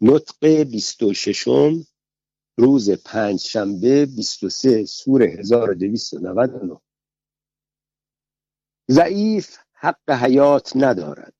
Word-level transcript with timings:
نطق 0.00 0.46
بیست 0.46 1.02
و 1.02 1.14
ششم 1.14 1.86
روز 2.58 2.90
پنج 2.90 3.40
شنبه 3.40 4.06
بیست 4.06 4.42
و 4.42 4.48
سه 4.48 4.84
سور 4.84 5.22
هزار 5.22 5.70
و 5.70 5.74
دویست 5.74 6.14
و 6.14 6.18
نود 6.18 6.54
و 6.54 6.66
نه. 6.66 6.80
ضعیف 8.90 9.56
حق 9.72 10.10
حیات 10.10 10.72
ندارد. 10.76 11.34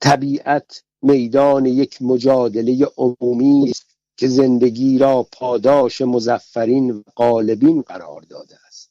طبیعت 0.00 0.82
میدان 1.02 1.66
یک 1.66 2.02
مجادله 2.02 2.86
عمومی 2.96 3.70
است 3.70 3.86
که 4.16 4.28
زندگی 4.28 4.98
را 4.98 5.22
پاداش 5.32 6.00
مزفرین 6.00 6.90
و 6.90 7.02
غالبین 7.16 7.82
قرار 7.82 8.20
داده 8.20 8.58
است. 8.66 8.90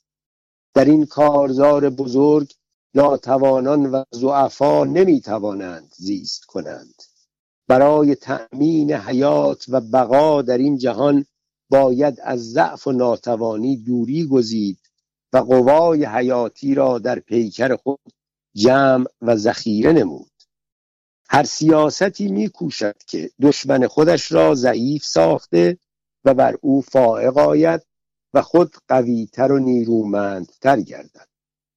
در 0.74 0.86
این 0.86 1.06
کارزار 1.06 1.90
بزرگ 1.90 2.54
ناتوانان 2.94 3.86
و 3.86 4.04
زعفا 4.12 4.84
نمی 4.84 5.22
توانند 5.22 5.94
زیست 5.98 6.46
کنند. 6.46 7.11
برای 7.72 8.16
تأمین 8.16 8.94
حیات 8.94 9.66
و 9.70 9.82
بقا 9.82 10.42
در 10.42 10.58
این 10.58 10.78
جهان 10.78 11.26
باید 11.70 12.20
از 12.24 12.52
ضعف 12.52 12.88
و 12.88 12.92
ناتوانی 12.92 13.78
دوری 13.78 14.28
گزید 14.28 14.80
و 15.34 15.38
قوای 15.38 16.06
حیاتی 16.06 16.76
را 16.76 17.00
در 17.00 17.20
پیکر 17.20 17.76
خود 17.76 18.00
جمع 18.56 19.06
و 19.22 19.36
ذخیره 19.36 19.94
نمود. 19.94 20.32
هر 21.30 21.44
سیاستی 21.44 22.28
میکوشد 22.28 22.96
که 23.08 23.30
دشمن 23.42 23.88
خودش 23.88 24.32
را 24.32 24.56
ضعیف 24.56 25.06
ساخته 25.06 25.78
و 26.26 26.34
بر 26.34 26.58
او 26.62 26.82
فائق 26.82 27.38
آید 27.38 27.82
و 28.34 28.42
خود 28.42 28.76
قویتر 28.88 29.52
و 29.52 29.60
نیرومندتر 29.60 30.82
گردد. 30.82 31.28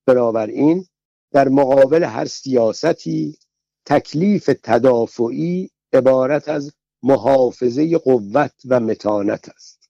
بنابراین 0.06 0.86
در 1.32 1.48
مقابل 1.48 2.04
هر 2.04 2.24
سیاستی 2.24 3.38
تکلیف 3.86 4.50
تدافعی 4.62 5.70
عبارت 5.94 6.48
از 6.48 6.72
محافظه 7.02 7.98
قوت 7.98 8.52
و 8.64 8.80
متانت 8.80 9.48
است. 9.48 9.88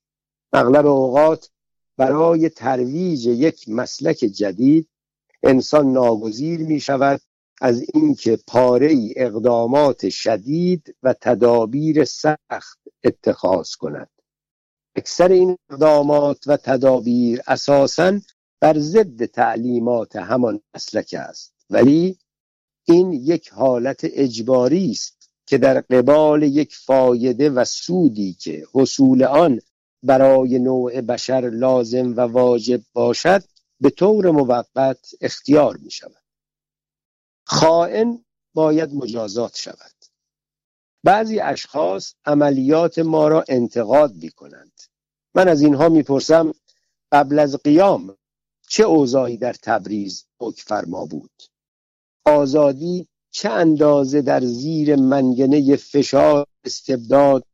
اغلب 0.53 0.85
اوقات 0.85 1.49
برای 1.97 2.49
ترویج 2.49 3.25
یک 3.25 3.69
مسلک 3.69 4.17
جدید 4.17 4.89
انسان 5.43 5.91
ناگزیر 5.91 6.59
می 6.59 6.79
شود 6.79 7.21
از 7.61 7.85
اینکه 7.93 8.39
پاره 8.47 9.13
اقدامات 9.15 10.09
شدید 10.09 10.95
و 11.03 11.13
تدابیر 11.21 12.05
سخت 12.05 12.79
اتخاذ 13.03 13.75
کند. 13.75 14.09
اکثر 14.95 15.31
این 15.31 15.57
اقدامات 15.69 16.47
و 16.47 16.57
تدابیر 16.57 17.41
اساسا 17.47 18.19
بر 18.61 18.79
ضد 18.79 19.25
تعلیمات 19.25 20.15
همان 20.15 20.61
مسلک 20.75 21.15
است 21.17 21.53
ولی 21.69 22.17
این 22.85 23.13
یک 23.13 23.49
حالت 23.49 23.99
اجباری 24.03 24.91
است 24.91 25.24
که 25.45 25.57
در 25.57 25.81
قبال 25.81 26.43
یک 26.43 26.75
فایده 26.75 27.49
و 27.49 27.65
سودی 27.65 28.33
که 28.33 28.67
حصول 28.73 29.23
آن 29.23 29.59
برای 30.03 30.59
نوع 30.59 31.01
بشر 31.01 31.49
لازم 31.49 32.17
و 32.17 32.19
واجب 32.19 32.81
باشد 32.93 33.43
به 33.79 33.89
طور 33.89 34.31
موقت 34.31 35.11
اختیار 35.21 35.77
می 35.77 35.91
شود 35.91 36.23
خائن 37.45 38.25
باید 38.53 38.93
مجازات 38.93 39.55
شود. 39.55 39.95
بعضی 41.03 41.39
اشخاص 41.39 42.13
عملیات 42.25 42.99
ما 42.99 43.27
را 43.27 43.43
انتقاد 43.47 44.15
می 44.15 44.29
کنند 44.29 44.81
من 45.35 45.47
از 45.47 45.61
اینها 45.61 45.89
می‌پرسم 45.89 46.53
قبل 47.11 47.39
از 47.39 47.55
قیام 47.55 48.17
چه 48.67 48.83
اوضاعی 48.83 49.37
در 49.37 49.53
تبریز 49.53 50.25
حکم 50.39 50.63
فرما 50.65 51.05
بود؟ 51.05 51.43
آزادی 52.25 53.07
چه 53.37 53.49
اندازه 53.49 54.21
در 54.21 54.45
زیر 54.45 54.95
منگنه 54.95 55.75
فشار 55.75 56.47
استبداد 56.63 57.45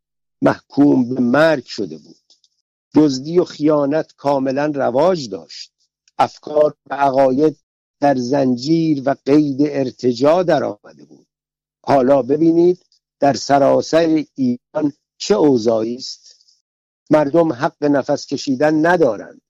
محکوم 0.42 1.10
به 1.10 1.22
مرگ 1.22 1.66
شده 1.66 1.98
بود؟ 1.98 2.16
دزدی 2.96 3.40
و 3.40 3.44
خیانت 3.44 4.14
کاملا 4.18 4.72
رواج 4.76 5.30
داشت. 5.30 5.72
افکار 6.18 6.74
و 6.90 6.96
عقاید 6.96 7.58
در 8.00 8.16
زنجیر 8.16 9.02
و 9.06 9.16
قید 9.26 9.58
ارتجا 9.62 10.44
در 10.44 10.64
آمده 10.64 11.06
بود. 11.06 11.28
حالا 11.84 12.22
ببینید 12.22 12.86
در 13.20 13.34
سراسر 13.34 14.24
ایران 14.36 14.94
چه 15.18 15.36
اوضاعی 15.36 15.96
است؟ 15.96 16.56
مردم 17.10 17.54
حق 17.54 17.84
نفس 17.84 18.26
کشیدن 18.26 18.86
ندارند. 18.86 19.42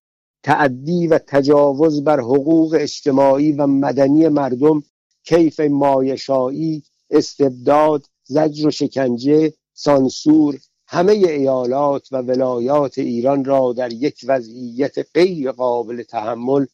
تعدی 0.44 1.08
و 1.08 1.20
تجاوز 1.28 2.04
بر 2.04 2.20
حقوق 2.20 2.78
اجتماعی 2.80 3.52
و 3.52 3.68
مدنی 3.68 4.28
مردم 4.28 4.84
کیف 5.24 5.60
مایشایی 5.60 6.84
استبداد 7.10 8.06
زجر 8.24 8.68
و 8.68 8.72
شکنجه 8.72 9.54
سانسور 9.74 10.60
همه 10.88 11.12
ایالات 11.12 12.08
و 12.12 12.18
ولایات 12.18 12.98
ایران 12.98 13.46
را 13.46 13.74
در 13.74 13.94
یک 13.94 14.20
وضعیت 14.28 14.98
غیر 15.14 15.52
قابل 15.52 16.04
تحمل 16.04 16.66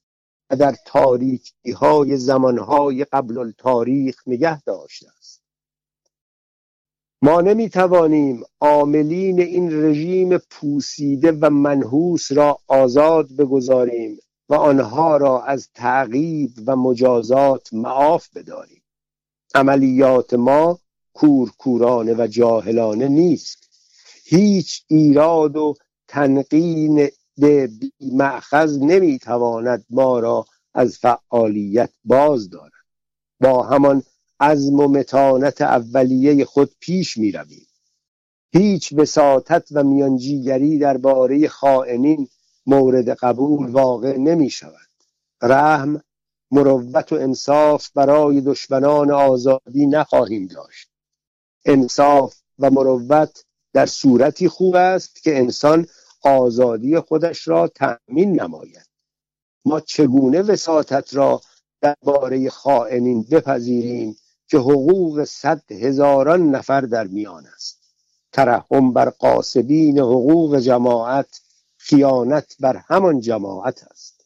و 0.49 0.55
در 0.55 0.75
تاریکی 0.85 1.71
های 1.71 2.17
زمانهای 2.17 3.03
قبل 3.03 3.37
التاریخ 3.37 4.27
نگه 4.27 4.61
داشته 4.61 5.07
است. 5.17 5.41
ما 7.21 7.41
نمی 7.41 7.69
توانیم 7.69 8.43
عاملین 8.59 9.39
این 9.39 9.83
رژیم 9.83 10.37
پوسیده 10.37 11.31
و 11.31 11.49
منحوس 11.49 12.31
را 12.31 12.57
آزاد 12.67 13.35
بگذاریم. 13.35 14.19
و 14.49 14.55
آنها 14.55 15.17
را 15.17 15.43
از 15.43 15.69
تعقیب 15.73 16.51
و 16.65 16.75
مجازات 16.75 17.73
معاف 17.73 18.29
بداریم. 18.35 18.83
عملیات 19.55 20.33
ما 20.33 20.79
کورکورانه 21.13 22.13
و 22.13 22.27
جاهلانه 22.27 23.07
نیست. 23.07 23.69
هیچ 24.25 24.83
ایراد 24.87 25.57
و 25.57 25.75
تنقین 26.07 27.09
معخذ 28.01 28.77
نمی‌تواند 28.77 29.85
ما 29.89 30.19
را 30.19 30.45
از 30.73 30.97
فعالیت 30.97 31.89
باز 32.03 32.49
دارد. 32.49 32.71
با 33.39 33.63
همان 33.63 34.03
عزم 34.39 34.79
و 34.79 34.87
متانت 34.87 35.61
اولیه 35.61 36.45
خود 36.45 36.71
پیش 36.79 37.17
می 37.17 37.31
رویم 37.31 37.67
هیچ 38.51 38.93
وساطت 38.93 39.67
و 39.71 39.83
میانجیگری 39.83 40.77
درباره 40.77 41.47
خائنین 41.47 42.27
مورد 42.67 43.09
قبول 43.09 43.71
واقع 43.71 44.17
نمی 44.17 44.49
شود. 44.49 44.87
رحم 45.41 46.01
مروت 46.51 47.13
و 47.13 47.15
انصاف 47.15 47.89
برای 47.89 48.41
دشمنان 48.41 49.11
آزادی 49.11 49.85
نخواهیم 49.87 50.47
داشت. 50.47 50.89
انصاف 51.65 52.35
و 52.59 52.69
مروت 52.69 53.43
در 53.73 53.85
صورتی 53.85 54.47
خوب 54.47 54.75
است 54.75 55.23
که 55.23 55.37
انسان 55.37 55.87
آزادی 56.23 56.99
خودش 56.99 57.47
را 57.47 57.67
تأمین 57.67 58.41
نماید. 58.41 58.87
ما 59.65 59.79
چگونه 59.79 60.41
وساطت 60.41 61.15
را 61.15 61.41
درباره 61.81 62.49
خائنین 62.49 63.23
بپذیریم 63.31 64.17
که 64.47 64.57
حقوق 64.57 65.23
صد 65.23 65.71
هزاران 65.71 66.49
نفر 66.49 66.81
در 66.81 67.07
میان 67.07 67.45
است؟ 67.45 67.77
ترحم 68.31 68.93
بر 68.93 69.09
قاسبین 69.09 69.99
حقوق 69.99 70.59
جماعت 70.59 71.41
خیانت 71.77 72.55
بر 72.59 72.81
همان 72.87 73.19
جماعت 73.19 73.83
است. 73.83 74.25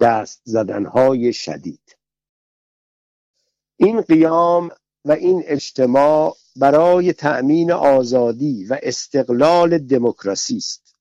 دست 0.00 0.40
زدنهای 0.44 1.32
شدید. 1.32 1.96
این 3.76 4.00
قیام 4.00 4.70
و 5.04 5.12
این 5.12 5.42
اجتماع 5.46 6.36
برای 6.56 7.12
تأمین 7.12 7.72
آزادی 7.72 8.64
و 8.64 8.78
استقلال 8.82 9.78
دموکراسی 9.78 10.56
است. 10.56 10.94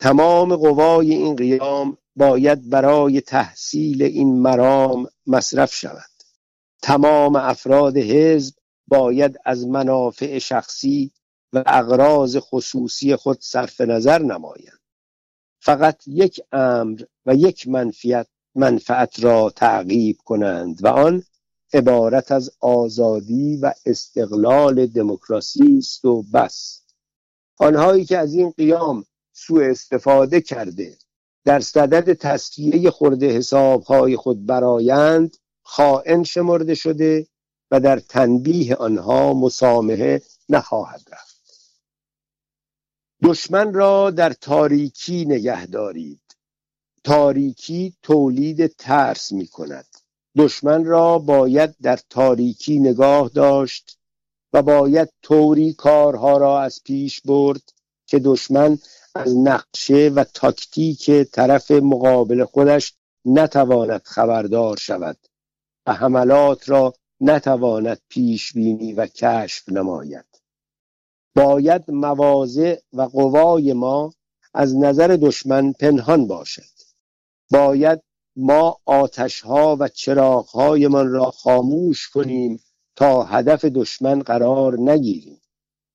تمام 0.00 0.56
قوای 0.56 1.14
این 1.14 1.36
قیام 1.36 1.98
باید 2.16 2.70
برای 2.70 3.20
تحصیل 3.20 4.02
این 4.02 4.42
مرام 4.42 5.08
مصرف 5.26 5.74
شود. 5.74 6.10
تمام 6.82 7.36
افراد 7.36 7.96
حزب 7.96 8.54
باید 8.86 9.36
از 9.44 9.66
منافع 9.66 10.38
شخصی 10.38 11.12
و 11.52 11.62
اغراض 11.66 12.36
خصوصی 12.40 13.16
خود 13.16 13.38
صرف 13.40 13.80
نظر 13.80 14.18
نمایند. 14.22 14.77
فقط 15.68 16.02
یک 16.06 16.40
امر 16.52 17.02
و 17.26 17.34
یک 17.34 17.68
منفیت 17.68 18.26
منفعت 18.54 19.24
را 19.24 19.50
تعقیب 19.50 20.18
کنند 20.24 20.84
و 20.84 20.88
آن 20.88 21.22
عبارت 21.72 22.32
از 22.32 22.50
آزادی 22.60 23.56
و 23.56 23.72
استقلال 23.86 24.86
دموکراسی 24.86 25.78
است 25.78 26.04
و 26.04 26.22
بس. 26.22 26.82
آنهایی 27.58 28.04
که 28.04 28.18
از 28.18 28.34
این 28.34 28.50
قیام 28.50 29.04
سوء 29.32 29.70
استفاده 29.70 30.40
کرده 30.40 30.96
در 31.44 31.60
صدد 31.60 32.12
تصفیه 32.12 32.90
خورده 32.90 33.36
حسابهای 33.36 34.16
خود 34.16 34.46
برایند 34.46 35.36
خائن 35.62 36.24
شمرده 36.24 36.74
شده 36.74 37.26
و 37.70 37.80
در 37.80 37.98
تنبیه 37.98 38.74
آنها 38.74 39.34
مسامحه 39.34 40.22
نخواهد 40.48 41.02
رفت. 41.12 41.27
دشمن 43.22 43.72
را 43.72 44.10
در 44.10 44.32
تاریکی 44.32 45.24
نگه 45.24 45.66
دارید. 45.66 46.20
تاریکی 47.04 47.94
تولید 48.02 48.66
ترس 48.66 49.32
می 49.32 49.46
کند. 49.46 49.86
دشمن 50.36 50.84
را 50.84 51.18
باید 51.18 51.76
در 51.82 51.98
تاریکی 52.10 52.78
نگاه 52.78 53.30
داشت 53.34 53.98
و 54.52 54.62
باید 54.62 55.08
طوری 55.22 55.72
کارها 55.72 56.36
را 56.36 56.60
از 56.60 56.82
پیش 56.84 57.20
برد 57.20 57.72
که 58.06 58.18
دشمن 58.18 58.78
از 59.14 59.36
نقشه 59.36 60.12
و 60.14 60.24
تاکتیک 60.24 61.10
طرف 61.10 61.70
مقابل 61.70 62.44
خودش 62.44 62.94
نتواند 63.24 64.02
خبردار 64.04 64.76
شود 64.76 65.18
و 65.86 65.92
حملات 65.92 66.68
را 66.68 66.94
نتواند 67.20 68.00
پیش 68.08 68.52
بینی 68.52 68.92
و 68.92 69.06
کشف 69.06 69.68
نماید. 69.68 70.27
باید 71.38 71.90
مواضع 71.90 72.78
و 72.92 73.02
قوای 73.02 73.72
ما 73.72 74.12
از 74.54 74.76
نظر 74.76 75.18
دشمن 75.22 75.72
پنهان 75.72 76.26
باشد. 76.26 76.78
باید 77.50 78.02
ما 78.36 78.78
آتشها 78.84 79.76
و 79.80 79.88
چراغهایمان 79.88 81.08
را 81.10 81.30
خاموش 81.30 82.08
کنیم 82.08 82.60
تا 82.96 83.22
هدف 83.22 83.64
دشمن 83.64 84.18
قرار 84.18 84.80
نگیریم. 84.80 85.40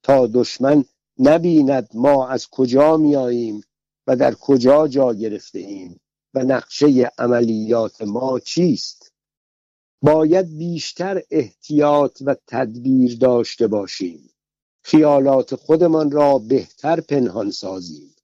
تا 0.04 0.28
دشمن 0.28 0.86
نبیند 1.20 1.90
ما 1.94 2.28
از 2.28 2.48
کجا 2.50 2.98
میاییم 2.98 3.62
و 4.08 4.16
در 4.16 4.34
کجا 4.34 4.88
جا 4.88 5.14
گرفته 5.14 5.60
ایم 5.60 6.00
و 6.34 6.40
نقشه 6.40 7.12
عملیات 7.18 8.02
ما 8.02 8.40
چیست. 8.40 9.12
باید 10.02 10.58
بیشتر 10.58 11.22
احتیاط 11.32 12.22
و 12.26 12.36
تدبیر 12.48 13.18
داشته 13.18 13.68
باشیم. 13.68 14.30
خیالات 14.84 15.56
خودمان 15.56 16.12
را 16.12 16.38
بهتر 16.38 17.02
پنهان 17.02 17.52
سازیم. 17.52 18.16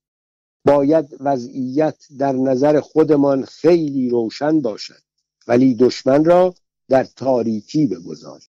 باید 0.66 1.18
وضعیت 1.20 2.06
در 2.18 2.32
نظر 2.32 2.80
خودمان 2.80 3.46
خیلی 3.46 4.10
روشن 4.10 4.62
باشد 4.62 5.02
ولی 5.48 5.76
دشمن 5.76 6.26
را 6.26 6.56
در 6.90 7.04
تاریکی 7.04 7.88
بگذاریم 7.88 8.48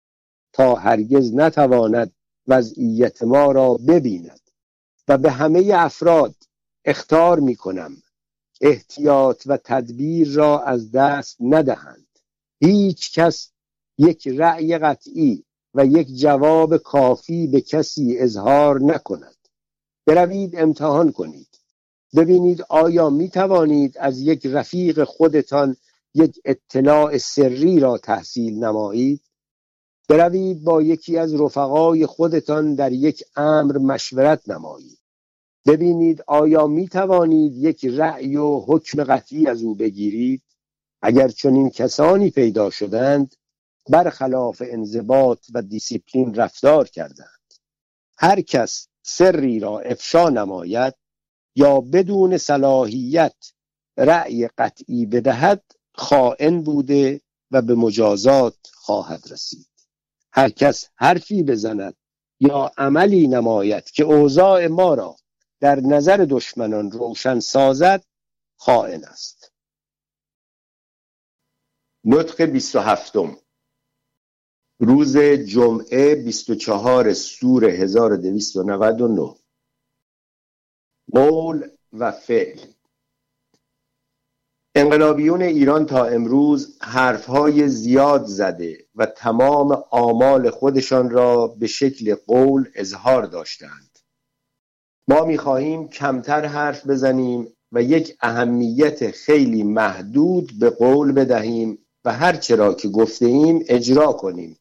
تا 0.52 0.74
هرگز 0.74 1.34
نتواند 1.34 2.12
وضعیت 2.46 3.22
ما 3.22 3.52
را 3.52 3.74
ببیند. 3.74 4.40
و 5.08 5.18
به 5.18 5.30
همه 5.30 5.70
افراد 5.74 6.34
اختار 6.84 7.40
می 7.40 7.56
کنم. 7.56 7.96
احتیاط 8.60 9.42
و 9.46 9.56
تدبیر 9.56 10.28
را 10.28 10.62
از 10.62 10.90
دست 10.92 11.36
ندهند. 11.40 12.06
هیچ 12.60 13.18
کس 13.18 13.50
یک 13.98 14.28
رأی 14.28 14.78
قطعی 14.78 15.44
و 15.76 15.86
یک 15.86 16.16
جواب 16.16 16.76
کافی 16.76 17.46
به 17.46 17.60
کسی 17.60 18.18
اظهار 18.18 18.80
نکند. 18.80 19.36
بروید 20.06 20.56
امتحان 20.56 21.12
کنید. 21.12 21.48
ببینید 22.16 22.62
آیا 22.68 23.10
می 23.10 23.28
توانید 23.28 23.98
از 23.98 24.20
یک 24.20 24.46
رفیق 24.46 25.04
خودتان 25.04 25.76
یک 26.14 26.40
اطلاع 26.44 27.18
سری 27.18 27.80
را 27.80 27.98
تحصیل 27.98 28.64
نمایید؟ 28.64 29.20
بروید 30.08 30.64
با 30.64 30.82
یکی 30.82 31.18
از 31.18 31.34
رفقای 31.34 32.06
خودتان 32.06 32.74
در 32.74 32.92
یک 32.92 33.24
امر 33.36 33.78
مشورت 33.78 34.48
نمایید. 34.48 34.98
ببینید 35.66 36.22
آیا 36.26 36.66
می 36.66 36.88
توانید 36.88 37.56
یک 37.56 37.84
رأی 37.84 38.36
و 38.36 38.60
حکم 38.60 39.04
قطعی 39.04 39.46
از 39.46 39.62
او 39.62 39.74
بگیرید؟ 39.74 40.42
اگر 41.02 41.28
چنین 41.28 41.70
کسانی 41.70 42.30
پیدا 42.30 42.70
شدند 42.70 43.36
برخلاف 43.88 44.62
انضباط 44.66 45.46
و 45.54 45.62
دیسیپلین 45.62 46.34
رفتار 46.34 46.88
کردند. 46.88 47.28
هر 48.18 48.40
کس 48.40 48.88
سری 49.02 49.60
را 49.60 49.80
افشا 49.80 50.28
نماید 50.28 50.94
یا 51.54 51.80
بدون 51.80 52.38
صلاحیت 52.38 53.52
رأی 53.96 54.48
قطعی 54.58 55.06
بدهد 55.06 55.62
خائن 55.94 56.62
بوده 56.62 57.20
و 57.50 57.62
به 57.62 57.74
مجازات 57.74 58.56
خواهد 58.72 59.24
رسید. 59.30 59.68
هر 60.32 60.50
کس 60.50 60.88
حرفی 60.94 61.42
بزند 61.42 61.94
یا 62.40 62.72
عملی 62.76 63.28
نماید 63.28 63.90
که 63.90 64.04
اوضاع 64.04 64.66
ما 64.66 64.94
را 64.94 65.16
در 65.60 65.80
نظر 65.80 66.26
دشمنان 66.30 66.90
روشن 66.90 67.40
سازد 67.40 68.04
خائن 68.56 69.04
است. 69.04 69.52
نطق 72.04 72.42
27 72.42 73.16
روز 74.78 75.16
جمعه 75.18 76.14
24 76.14 77.12
سور 77.12 77.64
1299 77.64 79.34
قول 81.12 81.68
و 81.92 82.12
فعل. 82.12 82.58
انقلابیون 84.74 85.42
ایران 85.42 85.86
تا 85.86 86.04
امروز 86.04 86.78
حرفهای 86.80 87.68
زیاد 87.68 88.24
زده 88.24 88.86
و 88.94 89.06
تمام 89.06 89.84
آمال 89.90 90.50
خودشان 90.50 91.10
را 91.10 91.46
به 91.46 91.66
شکل 91.66 92.14
قول 92.14 92.68
اظهار 92.74 93.22
داشتند. 93.22 93.98
ما 95.08 95.24
می‌خواهیم 95.24 95.88
کمتر 95.88 96.44
حرف 96.44 96.86
بزنیم 96.86 97.56
و 97.72 97.82
یک 97.82 98.16
اهمیت 98.20 99.10
خیلی 99.10 99.62
محدود 99.62 100.58
به 100.58 100.70
قول 100.70 101.12
بدهیم 101.12 101.78
و 102.04 102.12
هرچه 102.12 102.56
را 102.56 102.74
که 102.74 102.88
گفته 102.88 103.26
ایم 103.26 103.64
اجرا 103.68 104.12
کنیم. 104.12 104.58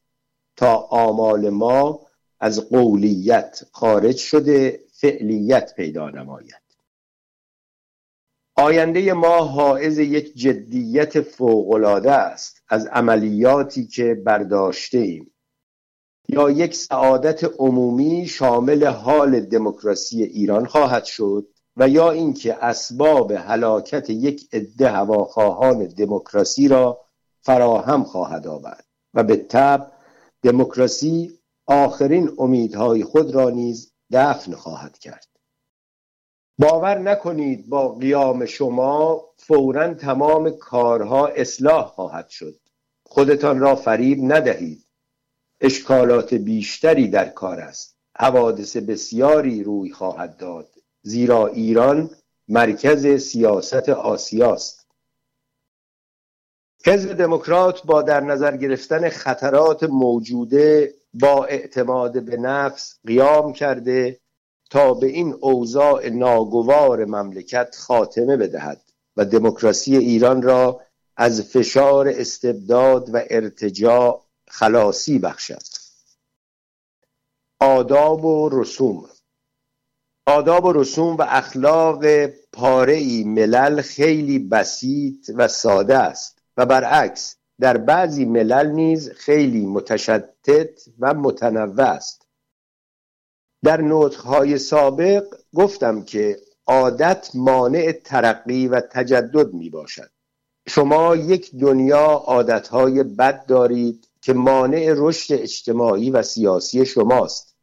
تا 0.56 0.76
آمال 0.76 1.50
ما 1.50 2.06
از 2.40 2.68
قولیت 2.68 3.62
خارج 3.72 4.16
شده 4.16 4.80
فعلیت 4.92 5.74
پیدا 5.74 6.10
نماید. 6.10 6.66
آینده 8.58 9.12
ما 9.12 9.44
حائز 9.44 9.98
یک 9.98 10.34
جدیت 10.34 11.20
فوقالعاده 11.20 12.12
است 12.12 12.62
از 12.68 12.86
عملیاتی 12.86 13.86
که 13.86 14.14
برداشته 14.14 14.98
ایم 14.98 15.30
یا 16.28 16.50
یک 16.50 16.74
سعادت 16.74 17.44
عمومی 17.58 18.26
شامل 18.26 18.84
حال 18.84 19.40
دموکراسی 19.40 20.22
ایران 20.22 20.66
خواهد 20.66 21.04
شد 21.04 21.46
و 21.76 21.88
یا 21.88 22.10
اینکه 22.10 22.64
اسباب 22.64 23.32
هلاکت 23.32 24.10
یک 24.10 24.48
عده 24.52 24.90
هواخواهان 24.90 25.86
دموکراسی 25.86 26.68
را 26.68 27.00
فراهم 27.40 28.04
خواهد 28.04 28.46
آورد 28.46 28.84
و 29.14 29.22
به 29.22 29.36
طب 29.36 29.92
دموکراسی 30.42 31.38
آخرین 31.66 32.32
امیدهای 32.38 33.04
خود 33.04 33.34
را 33.34 33.50
نیز 33.50 33.92
دفن 34.12 34.54
خواهد 34.54 34.98
کرد. 34.98 35.26
باور 36.58 36.98
نکنید 36.98 37.68
با 37.68 37.94
قیام 37.94 38.46
شما 38.46 39.24
فورا 39.36 39.94
تمام 39.94 40.50
کارها 40.50 41.26
اصلاح 41.26 41.86
خواهد 41.86 42.28
شد. 42.28 42.60
خودتان 43.06 43.58
را 43.58 43.76
فریب 43.76 44.18
ندهید. 44.22 44.86
اشکالات 45.60 46.34
بیشتری 46.34 47.08
در 47.08 47.28
کار 47.28 47.60
است. 47.60 47.96
حوادث 48.16 48.76
بسیاری 48.76 49.62
روی 49.62 49.90
خواهد 49.90 50.36
داد 50.36 50.68
زیرا 51.02 51.46
ایران 51.46 52.10
مرکز 52.48 53.06
سیاست 53.06 53.88
آسیاست. 53.88 54.85
حزب 56.86 57.12
دموکرات 57.12 57.82
با 57.86 58.02
در 58.02 58.20
نظر 58.20 58.56
گرفتن 58.56 59.08
خطرات 59.08 59.82
موجوده 59.82 60.94
با 61.14 61.44
اعتماد 61.44 62.24
به 62.24 62.36
نفس 62.36 62.98
قیام 63.06 63.52
کرده 63.52 64.20
تا 64.70 64.94
به 64.94 65.06
این 65.06 65.34
اوضاع 65.40 66.08
ناگوار 66.08 67.04
مملکت 67.04 67.76
خاتمه 67.78 68.36
بدهد 68.36 68.80
و 69.16 69.24
دموکراسی 69.24 69.96
ایران 69.96 70.42
را 70.42 70.80
از 71.16 71.42
فشار 71.42 72.08
استبداد 72.08 73.14
و 73.14 73.20
ارتجاع 73.30 74.24
خلاصی 74.48 75.18
بخشد. 75.18 75.62
آداب 77.60 78.24
و 78.24 78.48
رسوم. 78.52 79.08
آداب 80.26 80.64
و 80.64 80.72
رسوم 80.72 81.16
و 81.16 81.22
اخلاق 81.28 82.26
پاره 82.52 83.24
ملل 83.24 83.80
خیلی 83.82 84.38
بسیط 84.38 85.30
و 85.36 85.48
ساده 85.48 85.96
است. 85.96 86.35
و 86.56 86.66
برعکس 86.66 87.36
در 87.60 87.76
بعضی 87.76 88.24
ملل 88.24 88.70
نیز 88.70 89.10
خیلی 89.10 89.66
متشتت 89.66 90.88
و 90.98 91.14
متنوع 91.14 91.80
است. 91.84 92.26
در 93.64 93.80
نطقهای 93.80 94.58
سابق 94.58 95.24
گفتم 95.54 96.02
که 96.02 96.38
عادت 96.66 97.30
مانع 97.34 97.92
ترقی 98.04 98.68
و 98.68 98.80
تجدد 98.80 99.54
می 99.54 99.70
باشد. 99.70 100.10
شما 100.68 101.16
یک 101.16 101.54
دنیا 101.54 102.06
عادتهای 102.06 103.02
بد 103.02 103.46
دارید 103.46 104.08
که 104.20 104.32
مانع 104.32 104.94
رشد 104.96 105.34
اجتماعی 105.34 106.10
و 106.10 106.22
سیاسی 106.22 106.86
شماست. 106.86 107.56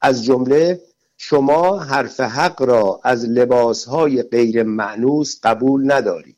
از 0.00 0.24
جمله 0.24 0.80
شما 1.16 1.78
حرف 1.78 2.20
حق 2.20 2.62
را 2.62 3.00
از 3.04 3.24
لباسهای 3.24 4.22
غیر 4.22 4.62
معنوس 4.62 5.40
قبول 5.42 5.92
ندارید. 5.92 6.35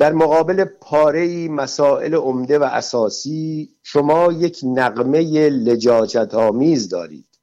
در 0.00 0.12
مقابل 0.12 0.64
پاره 0.64 1.48
مسائل 1.48 2.14
عمده 2.14 2.58
و 2.58 2.62
اساسی 2.62 3.68
شما 3.82 4.32
یک 4.32 4.60
نقمه 4.64 5.48
لجاجت 5.48 6.34
آمیز 6.34 6.88
دارید. 6.88 7.38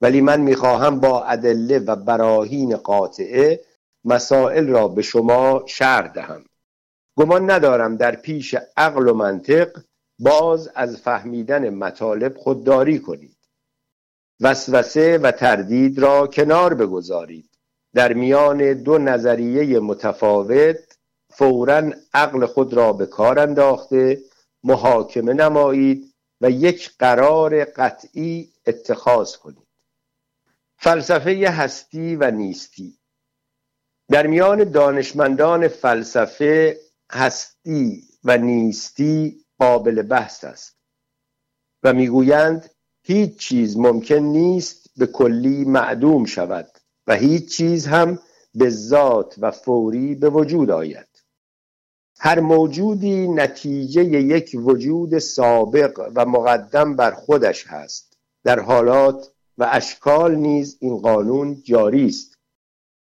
ولی 0.00 0.20
من 0.20 0.40
می‌خواهم 0.40 1.00
با 1.00 1.24
ادله 1.24 1.78
و 1.78 1.96
براهین 1.96 2.76
قاطعه 2.76 3.60
مسائل 4.04 4.66
را 4.66 4.88
به 4.88 5.02
شما 5.02 5.62
شرح 5.66 6.12
دهم. 6.12 6.44
گمان 7.16 7.50
ندارم 7.50 7.96
در 7.96 8.16
پیش 8.16 8.54
عقل 8.76 9.08
و 9.08 9.14
منطق 9.14 9.68
باز 10.18 10.70
از 10.74 10.96
فهمیدن 10.96 11.70
مطالب 11.70 12.36
خودداری 12.36 12.98
کنید. 12.98 13.36
وسوسه 14.40 15.18
و 15.18 15.30
تردید 15.30 15.98
را 15.98 16.26
کنار 16.26 16.74
بگذارید. 16.74 17.50
در 17.94 18.12
میان 18.12 18.72
دو 18.72 18.98
نظریه 18.98 19.80
متفاوت 19.80 20.93
فورا 21.34 21.92
عقل 22.14 22.46
خود 22.46 22.74
را 22.74 22.92
به 22.92 23.06
کار 23.06 23.38
انداخته 23.38 24.22
محاکمه 24.64 25.32
نمایید 25.32 26.14
و 26.40 26.50
یک 26.50 26.90
قرار 26.98 27.64
قطعی 27.64 28.52
اتخاذ 28.66 29.36
کنید. 29.36 29.66
فلسفه 30.78 31.50
هستی 31.50 32.16
و 32.16 32.30
نیستی. 32.30 32.98
در 34.10 34.26
میان 34.26 34.64
دانشمندان 34.64 35.68
فلسفه 35.68 36.80
هستی 37.12 38.04
و 38.24 38.38
نیستی 38.38 39.44
قابل 39.58 40.02
بحث 40.02 40.44
است 40.44 40.76
و 41.82 41.92
می‌گویند 41.92 42.70
هیچ 43.02 43.38
چیز 43.38 43.76
ممکن 43.76 44.14
نیست 44.14 44.90
به 44.96 45.06
کلی 45.06 45.64
معدوم 45.64 46.24
شود 46.24 46.70
و 47.06 47.14
هیچ 47.14 47.56
چیز 47.56 47.86
هم 47.86 48.18
به 48.54 48.70
ذات 48.70 49.34
و 49.38 49.50
فوری 49.50 50.14
به 50.14 50.30
وجود 50.30 50.70
آید. 50.70 51.13
هر 52.26 52.40
موجودی 52.40 53.28
نتیجه 53.28 54.04
یک 54.04 54.50
وجود 54.54 55.18
سابق 55.18 56.10
و 56.14 56.26
مقدم 56.26 56.96
بر 56.96 57.10
خودش 57.10 57.66
هست. 57.66 58.18
در 58.44 58.60
حالات 58.60 59.32
و 59.58 59.68
اشکال 59.72 60.34
نیز 60.34 60.76
این 60.80 60.98
قانون 60.98 61.62
جاری 61.62 62.06
است. 62.06 62.38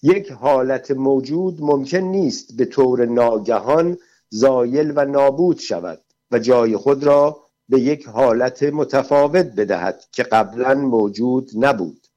یک 0.04 0.32
حالت 0.32 0.92
موجود 0.92 1.62
ممکن 1.62 1.98
نیست 1.98 2.58
به 2.58 2.66
طور 2.66 3.06
ناگهان 3.06 3.98
زایل 4.30 4.94
و 4.96 5.06
نابود 5.06 5.60
شود 5.60 6.02
و 6.32 6.40
جای 6.40 6.78
خود 6.78 7.04
را 7.04 7.40
به 7.70 7.80
یک 7.80 8.08
حالت 8.08 8.64
متفاوت 8.64 9.46
بدهد 9.46 10.04
که 10.12 10.24
قبلا 10.24 10.74
موجود 10.74 11.52
نبود. 11.56 12.08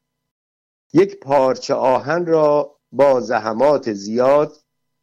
یک 0.93 1.21
پارچه 1.21 1.75
آهن 1.75 2.26
را 2.26 2.76
با 2.93 3.21
زحمات 3.21 3.93
زیاد 3.93 4.52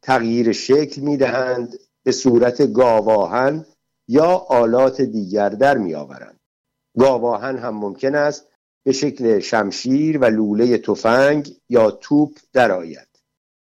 تغییر 0.02 0.52
شکل 0.52 1.00
می 1.00 1.16
دهند 1.16 1.78
به 2.06 2.12
صورت 2.12 2.72
گاواهن 2.72 3.66
یا 4.08 4.30
آلات 4.48 5.00
دیگر 5.00 5.48
در 5.48 5.78
می 5.78 5.94
آورند 5.94 6.40
گاواهن 6.98 7.58
هم 7.58 7.74
ممکن 7.74 8.14
است 8.14 8.46
به 8.84 8.92
شکل 8.92 9.38
شمشیر 9.38 10.18
و 10.18 10.24
لوله 10.24 10.78
تفنگ 10.78 11.56
یا 11.68 11.90
توپ 11.90 12.38
درآید. 12.52 13.08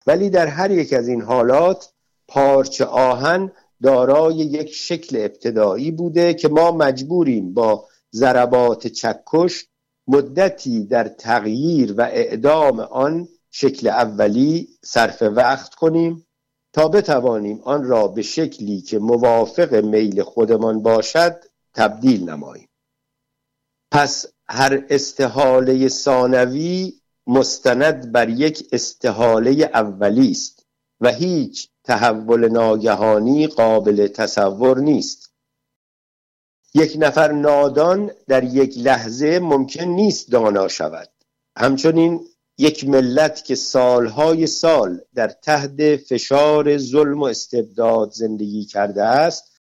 ولی 0.07 0.29
در 0.29 0.47
هر 0.47 0.71
یک 0.71 0.93
از 0.93 1.07
این 1.07 1.21
حالات 1.21 1.93
پارچه 2.27 2.85
آهن 2.85 3.51
دارای 3.83 4.35
یک 4.35 4.73
شکل 4.73 5.17
ابتدایی 5.17 5.91
بوده 5.91 6.33
که 6.33 6.47
ما 6.47 6.71
مجبوریم 6.71 7.53
با 7.53 7.87
ضربات 8.13 8.87
چکش 8.87 9.65
مدتی 10.07 10.85
در 10.85 11.07
تغییر 11.07 11.93
و 11.97 12.01
اعدام 12.01 12.79
آن 12.79 13.27
شکل 13.51 13.87
اولی 13.87 14.67
صرف 14.83 15.21
وقت 15.21 15.75
کنیم. 15.75 16.26
تا 16.77 16.87
بتوانیم 16.87 17.61
آن 17.63 17.83
را 17.83 18.07
به 18.07 18.21
شکلی 18.21 18.81
که 18.81 18.99
موافق 18.99 19.75
میل 19.75 20.23
خودمان 20.23 20.81
باشد 20.81 21.43
تبدیل 21.73 22.29
نماییم. 22.29 22.69
پس 23.91 24.25
هر 24.49 24.85
استحاله 24.89 25.87
ثانوی 25.87 26.93
مستند 27.27 28.11
بر 28.11 28.29
یک 28.29 28.69
استحاله 28.71 29.69
اولی 29.73 30.31
است 30.31 30.65
و 31.01 31.09
هیچ 31.09 31.69
تحول 31.83 32.47
ناگهانی 32.49 33.47
قابل 33.47 34.07
تصور 34.07 34.79
نیست. 34.79 35.33
یک 36.73 36.97
نفر 36.99 37.31
نادان 37.31 38.11
در 38.27 38.43
یک 38.43 38.77
لحظه 38.77 39.39
ممکن 39.39 39.83
نیست 39.83 40.31
دانا 40.31 40.67
شود. 40.67 41.09
همچنین 41.57 42.27
یک 42.57 42.87
ملت 42.87 43.45
که 43.45 43.55
سالهای 43.55 44.47
سال 44.47 45.01
در 45.15 45.27
تحت 45.27 45.95
فشار 45.95 46.77
ظلم 46.77 47.19
و 47.19 47.25
استبداد 47.25 48.11
زندگی 48.11 48.65
کرده 48.65 49.03
است 49.03 49.57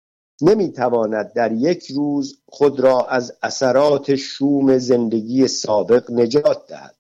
نمی‌تواند 0.43 1.33
در 1.33 1.53
یک 1.53 1.87
روز 1.91 2.39
خود 2.47 2.81
را 2.81 3.07
از 3.07 3.33
اثرات 3.43 4.15
شوم 4.15 4.79
زندگی 4.79 5.49
سابق 5.49 6.11
نجات 6.11 6.67
دهد. 6.67 6.97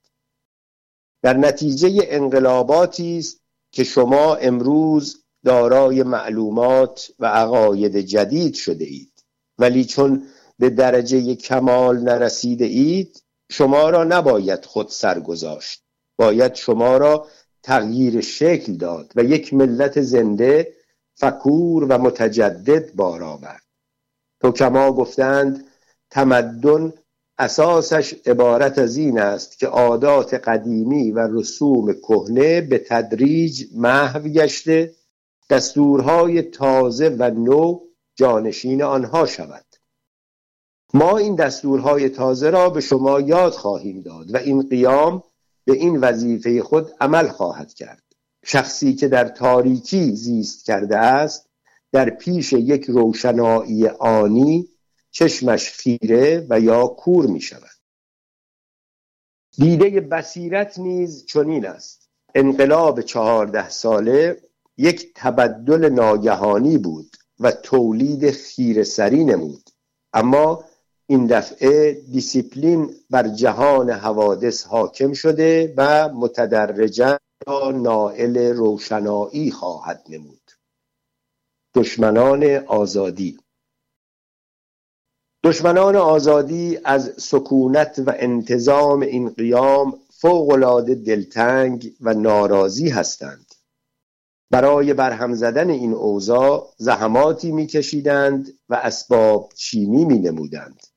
در 1.22 1.36
نتیجه 1.36 1.98
انقلاباتی 2.02 3.18
است 3.18 3.40
که 3.72 3.84
شما 3.84 4.34
امروز 4.34 5.24
دارای 5.44 6.02
معلومات 6.02 7.10
و 7.18 7.26
عقاید 7.26 7.96
جدید 7.96 8.54
شده 8.54 8.84
اید. 8.84 9.24
ولی 9.58 9.84
چون 9.84 10.26
به 10.58 10.70
درجه 10.70 11.34
کمال 11.34 11.98
نرسیده 11.98 12.64
اید 12.64 13.22
شما 13.50 13.90
را 13.90 14.04
نباید 14.04 14.64
خود 14.64 14.88
سرگذاشت. 14.88 15.81
باید 16.22 16.54
شما 16.54 16.96
را 16.96 17.26
تغییر 17.62 18.20
شکل 18.20 18.72
داد 18.72 19.12
و 19.16 19.24
یک 19.24 19.54
ملت 19.54 20.00
زنده 20.00 20.72
فکور 21.14 21.84
و 21.84 21.98
متجدد 21.98 22.94
بار 22.94 23.22
آورد. 23.22 23.62
حکما 24.42 24.92
گفتند 24.92 25.64
تمدن 26.10 26.92
اساسش 27.38 28.14
عبارت 28.26 28.78
از 28.78 28.96
این 28.96 29.18
است 29.20 29.58
که 29.58 29.66
عادات 29.66 30.34
قدیمی 30.34 31.10
و 31.10 31.28
رسوم 31.30 31.92
کهنه 31.92 32.60
به 32.60 32.78
تدریج 32.78 33.64
محو 33.74 34.20
گشته 34.20 34.94
دستورهای 35.50 36.42
تازه 36.42 37.08
و 37.18 37.30
نو 37.30 37.80
جانشین 38.16 38.82
آنها 38.82 39.26
شود. 39.26 39.64
ما 40.94 41.18
این 41.18 41.34
دستورهای 41.34 42.08
تازه 42.08 42.50
را 42.50 42.70
به 42.70 42.80
شما 42.80 43.20
یاد 43.20 43.52
خواهیم 43.52 44.00
داد 44.00 44.34
و 44.34 44.36
این 44.36 44.68
قیام 44.68 45.22
به 45.64 45.72
این 45.72 45.96
وظیفه 45.96 46.62
خود 46.62 46.90
عمل 47.00 47.28
خواهد 47.28 47.74
کرد. 47.74 48.02
شخصی 48.44 48.94
که 48.94 49.08
در 49.08 49.28
تاریکی 49.28 50.16
زیست 50.16 50.64
کرده 50.64 50.98
است 50.98 51.48
در 51.92 52.10
پیش 52.10 52.52
یک 52.52 52.84
روشنایی 52.84 53.88
آنی 53.88 54.68
چشمش 55.10 55.70
خیره 55.70 56.46
و 56.50 56.60
یا 56.60 56.86
کور 56.86 57.26
می 57.26 57.40
شود. 57.40 57.70
دیده 59.56 60.00
بصیرت 60.00 60.78
نیز 60.78 61.26
چنین 61.26 61.66
است. 61.66 62.08
انقلاب 62.34 63.00
چهارده 63.00 63.68
ساله 63.68 64.42
یک 64.76 65.12
تبدل 65.14 65.88
ناگهانی 65.88 66.78
بود 66.78 67.16
و 67.40 67.52
تولید 67.52 68.30
خیر 68.30 68.84
سری 68.84 69.24
نمود. 69.24 69.70
اما 70.12 70.64
این 71.06 71.26
دفعه 71.26 71.92
دیسیپلین 71.92 72.94
بر 73.10 73.28
جهان 73.28 73.90
حوادث 73.90 74.64
حاکم 74.64 75.12
شده 75.12 75.74
و 75.76 76.08
متدرجا 76.08 77.18
نائل 77.74 78.36
روشنایی 78.36 79.50
خواهد 79.50 80.04
نمود. 80.08 80.50
دشمنان 81.74 82.44
آزادی. 82.66 83.38
دشمنان 85.44 85.96
آزادی 85.96 86.78
از 86.84 87.14
سکونت 87.18 88.02
و 88.06 88.14
انتظام 88.16 89.00
این 89.00 89.28
قیام 89.28 89.98
فوقالعاده 90.10 90.94
دلتنگ 90.94 91.92
و 92.00 92.14
ناراضی 92.14 92.88
هستند. 92.88 93.54
برای 94.50 94.94
برهم 94.94 95.34
زدن 95.34 95.70
این 95.70 95.92
اوضاع 95.92 96.74
زحماتی 96.76 97.52
میکشیدند 97.52 98.58
و 98.68 98.74
اسباب 98.74 99.52
چینی 99.56 100.04
می 100.04 100.18
نمودند 100.18 100.91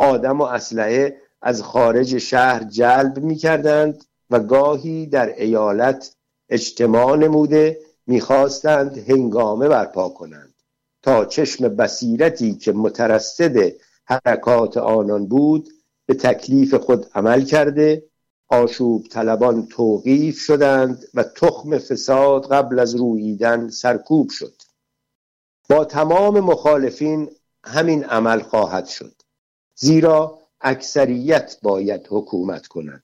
آدم 0.00 0.40
و 0.40 0.44
اسلحه 0.44 1.16
از 1.42 1.62
خارج 1.62 2.18
شهر 2.18 2.64
جلب 2.64 3.18
می 3.18 3.36
کردند 3.36 4.04
و 4.30 4.40
گاهی 4.40 5.06
در 5.06 5.34
ایالت 5.36 6.16
اجتماع 6.48 7.16
نموده 7.16 7.78
می‌خواستند 8.06 8.98
هنگامه 8.98 9.68
برپا 9.68 10.08
کنند. 10.08 10.54
تا 11.02 11.24
چشم 11.24 11.68
بصیرتی 11.68 12.54
که 12.54 12.72
مترصد 12.72 13.72
حرکات 14.04 14.76
آنان 14.76 15.26
بود 15.26 15.68
به 16.06 16.14
تکلیف 16.14 16.74
خود 16.74 17.06
عمل 17.14 17.44
کرده 17.44 18.04
آشوب 18.48 19.06
طلبان 19.06 19.66
توقیف 19.66 20.38
شدند 20.38 21.04
و 21.14 21.22
تخم 21.22 21.78
فساد 21.78 22.52
قبل 22.52 22.78
از 22.78 22.94
روییدن 22.94 23.68
سرکوب 23.68 24.30
شد. 24.30 24.54
با 25.68 25.84
تمام 25.84 26.40
مخالفین 26.40 27.30
همین 27.64 28.04
عمل 28.04 28.40
خواهد 28.40 28.86
شد. 28.86 29.19
زیرا 29.82 30.38
اکثریت 30.60 31.56
باید 31.62 32.06
حکومت 32.10 32.66
کند. 32.66 33.02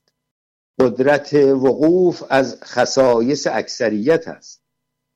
قدرت 0.79 1.33
وقوف 1.33 2.23
از 2.29 2.57
خصایص 2.63 3.47
اکثریت 3.51 4.27
است. 4.27 4.61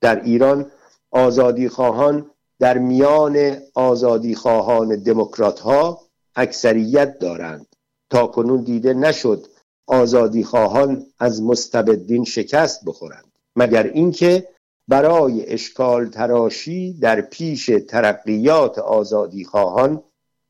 در 0.01 0.23
ایران 0.23 0.71
آزادی 1.11 1.69
خواهان 1.69 2.31
در 2.59 2.77
میان 2.77 3.57
آزادی 3.73 4.35
خواهان 4.35 4.95
دموکرات 5.03 5.59
ها 5.59 6.01
اکثریت 6.35 7.19
دارند. 7.19 7.67
تا 8.09 8.27
کنون 8.27 8.63
دیده 8.63 8.93
نشد 8.93 9.47
آزادی 9.87 10.43
خواهان 10.43 11.05
از 11.19 11.43
مستبدین 11.43 12.23
شکست 12.23 12.85
بخورند. 12.85 13.31
مگر 13.55 13.83
اینکه 13.83 14.47
برای 14.87 15.53
اشکال 15.53 16.09
تراشی 16.09 16.93
در 16.93 17.21
پیش 17.21 17.71
ترقیات 17.87 18.79
آزادی 18.79 19.43
خواهان 19.45 20.03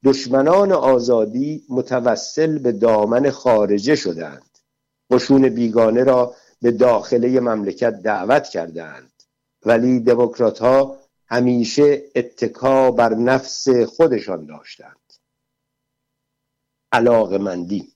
دشمنان 0.03 0.71
آزادی 0.71 1.65
متوسل 1.69 2.57
به 2.57 2.71
دامن 2.71 3.29
خارجه 3.29 3.95
شدند. 3.95 4.57
قشون 5.09 5.49
بیگانه 5.49 6.03
را 6.03 6.35
به 6.61 6.71
داخله 6.71 7.39
مملکت 7.39 8.01
دعوت 8.01 8.49
کردند. 8.49 9.11
ولی 9.65 9.99
دموکرات 9.99 10.59
ها 10.59 10.97
همیشه 11.27 12.03
اتکا 12.15 12.91
بر 12.91 13.13
نفس 13.13 13.69
خودشان 13.69 14.45
داشتند. 14.45 14.97
مندی 17.39 17.93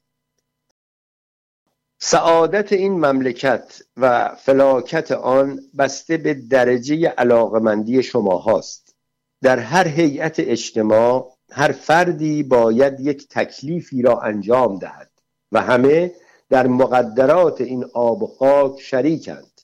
سعادت 2.00 2.74
این 2.74 3.06
مملکت 3.06 3.82
و 3.98 4.36
فلاکت 4.36 5.12
آن 5.12 5.60
بسته 5.78 6.18
به 6.18 6.34
درجه 6.34 7.08
علاقمندی 7.08 8.04
شما 8.04 8.38
هاست 8.38 8.96
در 9.42 9.60
هر 9.60 9.88
هیئت 9.88 10.36
اجتماع 10.40 11.35
هر 11.52 11.72
فردی 11.72 12.44
باید 12.44 13.00
یک 13.00 13.28
تکلیفی 13.30 14.02
را 14.02 14.20
انجام 14.20 14.80
دهد 14.80 15.12
و 15.52 15.62
همه 15.62 16.12
در 16.50 16.68
مقدرات 16.68 17.62
این 17.62 17.86
آب 17.94 18.24
و 18.24 18.28
خاک 18.28 18.82
شریکند. 18.82 19.62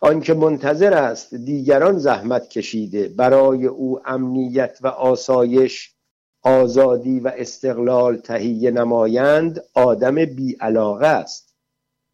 آنکه 0.00 0.34
منتظر 0.34 0.94
است 0.94 1.34
دیگران 1.34 1.98
زحمت 1.98 2.48
کشیده 2.48 3.08
برای 3.08 3.66
او 3.66 4.00
امنیت 4.04 4.78
و 4.82 4.86
آسایش 4.86 5.94
آزادی 6.42 7.20
و 7.20 7.32
استقلال 7.36 8.16
تهیه 8.16 8.70
نمایند 8.70 9.64
آدم 9.74 10.14
بیعلاقه 10.14 11.06
است. 11.06 11.54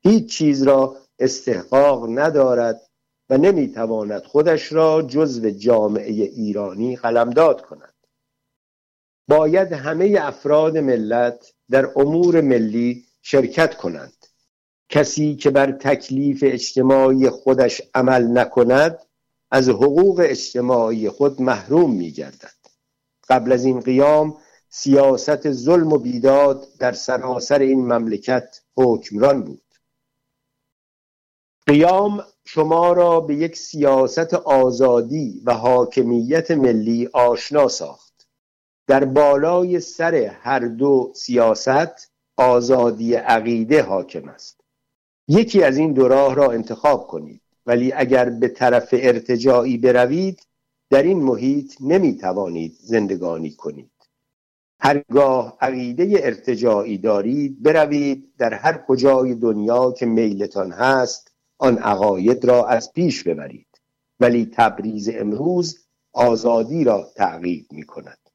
هیچ 0.03 0.33
چیز 0.33 0.63
را 0.63 0.97
استحقاق 1.19 2.19
ندارد 2.19 2.81
و 3.31 3.39
نمی‌تواند 3.39 4.25
خودش 4.25 4.73
را 4.73 5.03
جزو 5.03 5.51
جامعه 5.51 6.13
ایرانی 6.13 6.97
قلمداد 6.97 7.63
کند. 7.63 7.90
باید 9.31 9.73
همه 9.73 10.19
افراد 10.21 10.79
ملت 10.79 11.53
در 11.71 11.91
امور 11.97 12.41
ملی 12.41 13.05
شرکت 13.23 13.75
کنند. 13.77 14.27
کسی 14.89 15.37
که 15.37 15.51
بر 15.51 15.73
تکلیف 15.73 16.45
اجتماعی 16.47 17.31
خودش 17.31 17.83
عمل 17.95 18.39
نکند 18.39 18.99
از 19.51 19.69
حقوق 19.69 20.21
اجتماعی 20.25 21.09
خود 21.09 21.43
محروم 21.43 21.95
می 21.95 22.11
گردد 22.11 22.61
قبل 23.29 23.53
از 23.53 23.65
این 23.65 23.81
قیام 23.81 24.37
سیاست 24.69 25.51
ظلم 25.53 25.93
و 25.93 25.99
بیداد 25.99 26.67
در 26.79 26.93
سراسر 26.93 27.59
این 27.59 27.93
مملکت 27.93 28.61
حکمران 28.77 29.43
بود. 29.43 29.75
قیام 31.67 32.25
شما 32.45 32.93
را 32.93 33.21
به 33.21 33.35
یک 33.35 33.57
سیاست 33.57 34.35
آزادی 34.35 35.43
و 35.45 35.55
حاکمیت 35.55 36.51
ملی 36.51 37.09
آشنا 37.13 37.69
ساخت. 37.69 38.10
در 38.91 39.05
بالای 39.05 39.81
سر 39.81 40.15
هر 40.15 40.59
دو 40.59 41.13
سیاست 41.15 42.11
آزادی 42.37 43.15
عقیده 43.15 43.83
حاکم 43.83 44.29
است. 44.29 44.61
یکی 45.29 45.63
از 45.63 45.77
این 45.77 45.93
دو 45.93 46.09
راه 46.09 46.35
را 46.35 46.51
انتخاب 46.51 47.07
کنید 47.07 47.41
ولی 47.67 47.93
اگر 47.93 48.31
به 48.31 48.49
طرف 48.49 48.89
ارتجاعی 48.93 49.79
بروید 49.79 50.47
در 50.91 51.03
این 51.03 51.23
محیط 51.23 51.75
نمی 51.81 52.17
توانید 52.17 52.77
زندگانی 52.81 53.51
کنید. 53.51 53.91
هرگاه 54.81 55.57
عقیده 55.61 56.21
ارتجاعی 56.23 56.99
دارید 56.99 57.63
بروید 57.63 58.33
در 58.39 58.55
هر 58.55 58.85
کجای 58.89 59.35
دنیا 59.35 59.93
که 59.93 60.07
میلتان 60.07 60.73
هست 60.73 61.33
آن 61.59 61.79
عقاید 61.79 62.45
را 62.45 62.67
از 62.67 62.93
پیش 62.93 63.23
ببرید. 63.23 63.81
ولی 64.21 64.51
تبریز 64.53 65.11
امروز 65.15 65.79
آزادی 66.13 66.85
را 66.85 67.09
تعقیب 67.17 67.67
می 67.73 67.83
کند 67.83 68.30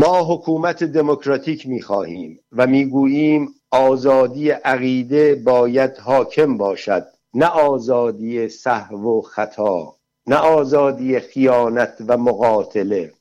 ما 0.00 0.34
حکومت 0.34 0.84
دموکراتیک 0.84 1.66
می 1.66 1.82
خواهیم 1.82 2.40
و 2.52 2.66
می 2.66 2.84
گوییم 2.86 3.54
آزادی 3.70 4.50
عقیده 4.50 5.34
باید 5.34 5.98
حاکم 5.98 6.56
باشد 6.56 7.06
نه 7.34 7.46
آزادی 7.46 8.48
صحو 8.48 9.18
و 9.18 9.22
خطا 9.22 9.96
نه 10.26 10.36
آزادی 10.36 11.20
خیانت 11.20 11.96
و 12.08 12.16
مقاتله. 12.16 13.12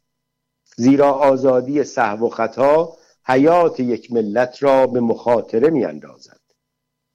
زیرا 0.75 1.11
آزادی 1.11 1.83
صحو 1.83 2.25
و 2.25 2.29
خطا 2.29 2.97
حیات 3.25 3.79
یک 3.79 4.13
ملت 4.13 4.63
را 4.63 4.87
به 4.87 4.99
مخاطره 4.99 5.69
می 5.69 5.85
اندازد 5.85 6.41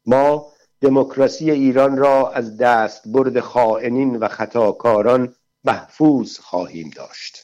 ما 0.06 0.46
دموکراسی 0.80 1.50
ایران 1.50 1.96
را 1.96 2.30
از 2.30 2.56
دست 2.56 3.08
برد 3.08 3.40
خائنین 3.40 4.16
و 4.16 4.28
خطاکاران 4.28 5.34
محفوظ 5.64 6.38
خواهیم 6.38 6.90
داشت. 6.96 7.43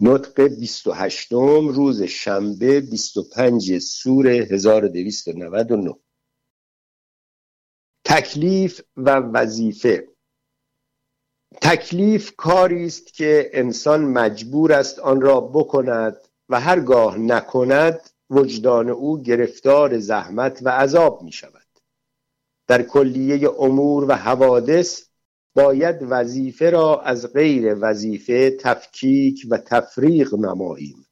نطق 0.00 0.40
28 0.40 1.32
روز 1.32 2.02
شنبه 2.02 2.80
25 2.80 3.78
سور 3.78 4.28
1299 4.28 5.94
تکلیف 8.04 8.80
و 8.96 9.10
وظیفه. 9.10 10.08
تکلیف 11.62 12.36
کاری 12.36 12.86
است 12.86 13.14
که 13.14 13.50
انسان 13.52 14.04
مجبور 14.04 14.72
است 14.72 14.98
آن 14.98 15.20
را 15.20 15.40
بکند 15.40 16.16
و 16.48 16.60
هرگاه 16.60 17.18
نکند 17.18 18.10
وجدان 18.30 18.88
او 18.88 19.22
گرفتار 19.22 19.98
زحمت 19.98 20.60
و 20.62 20.68
عذاب 20.68 21.22
می 21.22 21.32
شود 21.32 21.66
در 22.66 22.82
کلیه 22.82 23.50
امور 23.58 24.04
و 24.08 24.12
حوادث 24.12 25.08
باید 25.56 25.96
وظیفه 26.00 26.70
را 26.70 27.00
از 27.00 27.32
غیر 27.32 27.76
وظیفه 27.80 28.50
تفکیک 28.50 29.46
و 29.50 29.58
تفریق 29.58 30.34
نماییم. 30.34 31.06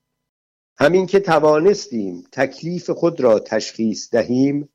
همین 0.79 1.07
که 1.07 1.21
توانستیم 1.21 2.25
تکلیف 2.33 2.91
خود 2.91 3.21
را 3.21 3.39
تشخیص 3.39 4.11
دهیم 4.11 4.69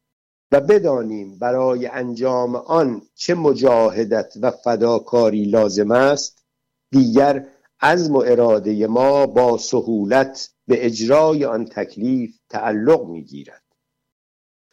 و 0.52 0.62
بدانیم 0.62 1.40
برای 1.40 1.88
انجام 1.88 2.56
آن 2.56 3.02
چه 3.16 3.36
مجاهدت 3.36 4.34
و 4.42 4.52
فداکاری 4.52 5.46
لازم 5.46 5.92
است 5.92 6.44
دیگر 6.92 7.48
عزم 7.82 8.16
و 8.16 8.24
اراده 8.28 8.88
ما 8.88 9.28
با 9.28 9.58
سهولت 9.58 10.50
به 10.68 10.86
اجرای 10.86 11.46
آن 11.46 11.66
تکلیف 11.66 12.40
تعلق 12.50 13.06
می‌گیرد. 13.06 13.64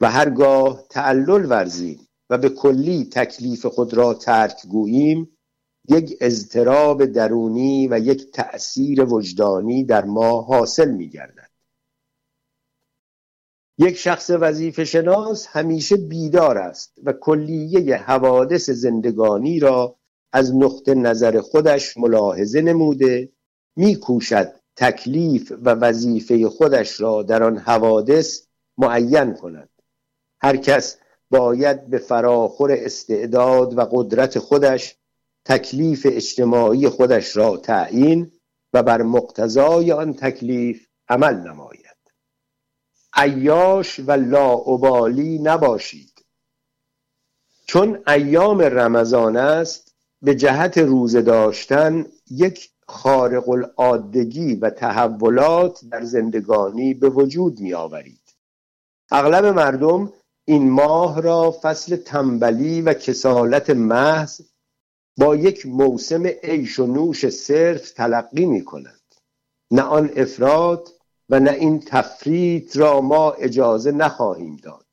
و 0.01 0.11
هرگاه 0.11 0.85
تعلل 0.91 1.51
ورزیم 1.51 2.06
و 2.31 2.39
به 2.39 2.49
کلی 2.49 3.09
تکلیف 3.12 3.67
خود 3.67 3.95
را 3.95 4.15
ترک 4.15 4.67
گوییم 4.67 5.37
یک 5.89 6.17
اضطراب 6.21 7.05
درونی 7.05 7.89
و 7.89 7.99
یک 7.99 8.31
تأثیر 8.31 9.05
وجدانی 9.05 9.85
در 9.85 10.05
ما 10.05 10.43
حاصل 10.43 10.91
می 10.91 11.09
گردد. 11.09 11.51
یک 13.79 13.97
شخص 13.97 14.31
وظیفه 14.31 14.85
شناس 14.85 15.47
همیشه 15.47 15.97
بیدار 15.97 16.59
است 16.59 16.99
و 17.05 17.12
کلیه 17.12 17.97
حوادث 17.97 18.71
زندگانی 18.71 19.61
را 19.61 19.97
از 20.33 20.55
نقطه 20.55 20.95
نظر 20.95 21.41
خودش 21.41 21.97
ملاحظه 21.97 22.61
نموده 22.61 23.33
میکوشد 23.77 24.55
تکلیف 24.77 25.53
و 25.62 25.71
وظیفه 25.71 26.49
خودش 26.49 27.01
را 27.01 27.23
در 27.23 27.43
آن 27.43 27.59
حوادث 27.59 28.47
معین 28.79 29.35
کند 29.35 29.69
هر 30.41 30.57
کس 30.57 30.99
باید 31.31 31.87
به 31.87 31.99
فراخور 31.99 32.73
استعداد 32.73 33.79
و 33.79 33.89
قدرت 33.93 34.39
خودش 34.39 34.97
تکلیف 35.45 36.07
اجتماعی 36.11 36.89
خودش 36.89 37.37
را 37.37 37.57
تعیین 37.57 38.33
و 38.73 38.83
بر 38.83 39.03
مقتضای 39.03 39.93
آن 39.93 40.15
تکلیف 40.15 40.87
عمل 41.09 41.35
نماید. 41.35 41.87
عیاش 43.12 44.01
و 44.01 44.12
لاعبالی 44.12 45.39
نباشید. 45.39 46.25
چون 47.67 48.03
ایام 48.07 48.61
رمضان 48.61 49.37
است 49.37 49.95
به 50.23 50.35
جهت 50.35 50.79
روزه 50.79 51.23
داشتن 51.23 52.07
یک 52.31 52.71
خارق 52.89 53.49
العادگی 53.49 54.55
و 54.55 54.71
تحولات 54.71 55.81
در 55.91 56.03
زندگانی 56.03 56.95
به 56.95 57.09
وجود 57.09 57.61
می 57.61 57.75
آورید 57.75 58.35
اغلب 59.11 59.45
مردم 59.45 60.12
این 60.49 60.71
ماه 60.71 61.21
را 61.23 61.59
فصل 61.63 61.97
تنبلی 61.97 62.81
و 62.81 62.95
کسالت 62.95 63.71
محض 63.71 64.41
با 65.17 65.37
یک 65.37 65.67
موسم 65.67 66.27
عیش 66.27 66.79
و 66.79 66.87
نوش 66.87 67.29
صرف 67.29 67.91
تلقی 67.91 68.47
می 68.47 68.65
کنند 68.65 69.15
نه 69.71 69.83
آن 69.83 70.11
افراد 70.17 70.89
و 71.29 71.41
نه 71.41 71.51
این 71.51 71.81
تفریط 71.81 72.77
را 72.77 73.01
ما 73.01 73.33
اجازه 73.33 73.93
نخواهیم 73.93 74.57
داد. 74.57 74.87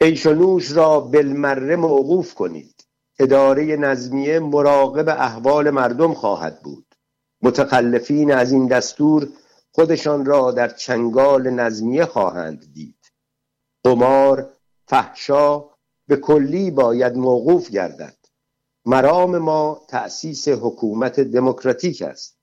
عیش 0.00 0.26
و 0.26 0.34
نوش 0.34 0.72
را 0.72 1.00
بالمره 1.00 1.76
موقوف 1.76 2.34
کنید. 2.34 2.84
اداره 3.18 3.76
نظمیه 3.76 4.38
مراقب 4.38 5.08
احوال 5.08 5.70
مردم 5.70 6.14
خواهد 6.14 6.62
بود. 6.62 6.86
متخلفین 7.42 8.32
از 8.32 8.52
این 8.52 8.66
دستور 8.66 9.28
خودشان 9.72 10.24
را 10.24 10.50
در 10.50 10.68
چنگال 10.68 11.50
نظمیه 11.50 12.04
خواهند 12.04 12.72
دید. 12.72 12.93
قمار 13.84 14.52
فحشا 14.86 15.64
به 16.08 16.16
کلی 16.16 16.70
باید 16.70 17.16
موقوف 17.16 17.70
گردد. 17.70 18.16
مرام 18.86 19.38
ما 19.38 19.82
تأسیس 19.88 20.48
حکومت 20.48 21.20
دموکراتیک 21.20 22.02
است. 22.02 22.38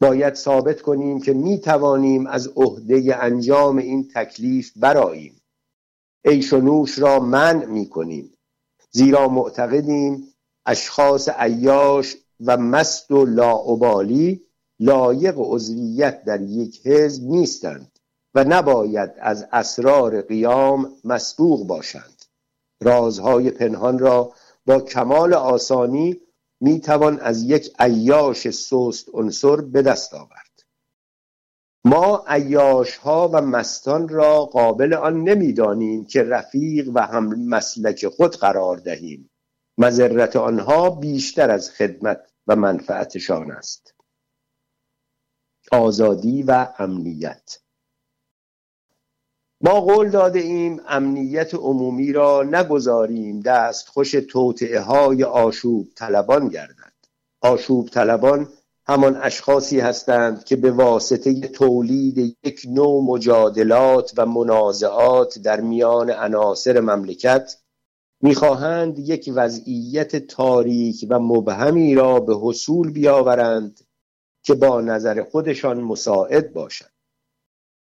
باید 0.00 0.34
ثابت 0.34 0.82
کنیم 0.82 1.20
که 1.20 1.32
می 1.32 1.60
توانیم 1.60 2.26
از 2.26 2.48
عهده 2.56 3.16
انجام 3.22 3.78
این 3.78 4.08
تکلیف 4.14 4.72
براییم 4.76 5.42
عیش 6.24 6.52
و 6.52 6.86
را 6.98 7.20
منع 7.20 7.64
می 7.64 7.88
کنیم. 7.88 8.32
زیرا 8.90 9.28
معتقدیم 9.28 10.34
اشخاص 10.66 11.28
عیاش 11.28 12.16
و 12.40 12.56
مست 12.56 13.10
و 13.10 13.26
لاعبالی 13.26 14.42
لایق 14.80 15.34
عضویت 15.36 16.24
در 16.24 16.40
یک 16.40 16.86
حزب 16.86 17.22
نیستند. 17.24 17.91
و 18.34 18.44
نباید 18.44 19.10
از 19.18 19.48
اسرار 19.52 20.22
قیام 20.22 20.96
مسبوق 21.04 21.66
باشند. 21.66 22.24
رازهای 22.82 23.50
پنهان 23.50 23.98
را 23.98 24.32
با 24.66 24.80
کمال 24.80 25.34
آسانی 25.34 26.20
می‌توان 26.60 27.20
از 27.20 27.42
یک 27.42 27.74
عیاش 27.78 28.50
سست 28.50 29.08
عنصر 29.14 29.56
به 29.56 29.82
دست 29.82 30.14
آورد. 30.14 30.42
ما 31.84 32.24
عیاش 32.26 32.96
ها 32.96 33.28
و 33.28 33.40
مستان 33.40 34.08
را 34.08 34.44
قابل 34.44 34.94
آن 34.94 35.22
نمی‌دانیم 35.22 36.04
که 36.04 36.22
رفیق 36.22 36.90
و 36.94 37.06
هم 37.06 37.48
مسلک 37.48 38.08
خود 38.08 38.36
قرار 38.36 38.76
دهیم. 38.76 39.30
مذرت 39.78 40.36
آنها 40.36 40.90
بیشتر 40.90 41.50
از 41.50 41.70
خدمت 41.70 42.32
و 42.46 42.56
منفعتشان 42.56 43.50
است. 43.50 43.94
آزادی 45.72 46.42
و 46.42 46.68
امنیت. 46.78 47.61
ما 49.64 49.80
قول 49.80 50.10
داده 50.10 50.38
ایم 50.38 50.80
امنیت 50.88 51.54
عمومی 51.54 52.12
را 52.12 52.42
نگذاریم 52.42 53.40
دست 53.40 53.88
خوش 53.88 54.10
توطعه 54.10 54.80
های 54.80 55.24
آشوب 55.24 55.88
طلبان 55.96 56.48
گردد. 56.48 56.92
آشوب 57.40 57.88
طلبان 57.88 58.48
همان 58.86 59.16
اشخاصی 59.16 59.80
هستند 59.80 60.44
که 60.44 60.56
به 60.56 60.70
واسطه 60.70 61.34
تولید 61.40 62.18
یک 62.18 62.62
نوع 62.68 63.04
مجادلات 63.04 64.12
و 64.16 64.26
منازعات 64.26 65.38
در 65.38 65.60
میان 65.60 66.10
عناصر 66.10 66.80
مملکت 66.80 67.56
می‌خواهند 68.20 68.98
یک 68.98 69.32
وضعیت 69.34 70.16
تاریک 70.16 71.06
و 71.08 71.18
مبهمی 71.18 71.94
را 71.94 72.20
به 72.20 72.34
حصول 72.40 72.92
بیاورند 72.92 73.80
که 74.42 74.54
با 74.54 74.80
نظر 74.80 75.22
خودشان 75.22 75.80
مساعد 75.80 76.52
باشد. 76.52 76.91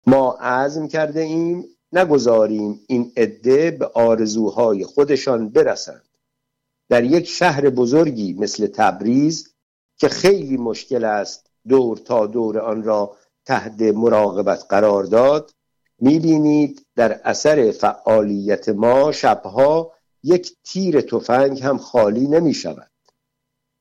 ما 0.06 0.32
عزم 0.32 0.88
کرده 0.88 1.20
ایم 1.20 1.64
نگذاریم 1.92 2.80
این 2.86 3.12
عده 3.16 3.70
به 3.70 3.86
آرزوهای 3.94 4.84
خودشان 4.84 5.48
برسند. 5.48 6.08
در 6.88 7.04
یک 7.04 7.28
شهر 7.28 7.70
بزرگی 7.70 8.32
مثل 8.32 8.66
تبریز 8.66 9.54
که 9.96 10.08
خیلی 10.08 10.56
مشکل 10.56 11.04
است 11.04 11.50
دور 11.68 11.96
تا 11.96 12.26
دور 12.26 12.58
آن 12.58 12.82
را 12.82 13.16
تحت 13.44 13.82
مراقبت 13.82 14.64
قرار 14.68 15.04
داد 15.04 15.54
می‌بینید 15.98 16.86
در 16.96 17.20
اثر 17.24 17.70
فعالیت 17.70 18.68
ما 18.68 19.12
شبها 19.12 19.92
یک 20.22 20.56
تیر 20.64 21.00
تفنگ 21.00 21.62
هم 21.62 21.78
خالی 21.78 22.28
نمی 22.28 22.54
شود 22.54 22.90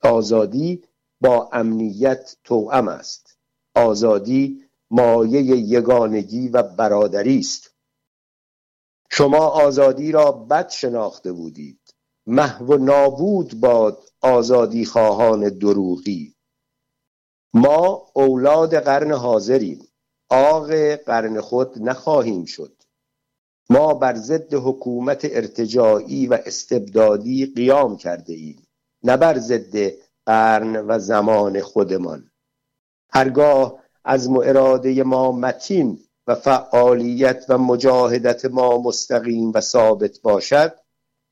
آزادی 0.02 0.84
با 1.22 1.50
امنیت 1.54 2.36
توأم 2.44 2.88
است. 2.88 3.38
آزادی 3.76 4.69
مایه 4.92 5.42
یگانگی 5.42 6.50
و 6.50 6.64
برادری 6.64 7.40
است. 7.40 7.70
شما 9.12 9.48
آزادی 9.48 10.12
را 10.12 10.32
بد 10.32 10.70
شناخته 10.70 11.32
بودید. 11.32 11.80
محو 12.28 12.66
و 12.66 12.78
نابود 12.78 13.60
باد 13.60 14.04
آزادی 14.22 14.86
خواهان 14.86 15.50
دروغی. 15.50 16.36
ما 17.54 18.12
اولاد 18.14 18.76
قرن 18.76 19.12
حاضریم. 19.12 19.88
آق 20.30 20.72
قرن 20.96 21.42
خود 21.42 21.82
نخواهیم 21.82 22.46
شد. 22.46 22.74
ما 23.70 23.94
بر 23.94 24.16
ضد 24.16 24.54
حکومت 24.54 25.26
ارتجاعی 25.26 26.28
و 26.28 26.40
استبدادی 26.46 27.54
قیام 27.56 27.98
کرده 27.98 28.34
ایم. 28.34 28.68
نه 29.04 29.18
بر 29.18 29.38
ضد 29.38 29.92
قرن 30.26 30.76
و 30.76 31.00
زمان 31.00 31.62
خودمان. 31.62 32.32
هرگاه 33.10 33.80
از 34.04 34.28
اراده 34.28 35.04
ما 35.04 35.32
متین 35.32 36.00
و 36.28 36.36
فعالیت 36.36 37.46
و 37.50 37.58
مجاهدت 37.58 38.46
ما 38.46 38.82
مستقیم 38.82 39.52
و 39.56 39.62
ثابت 39.62 40.22
باشد 40.22 40.74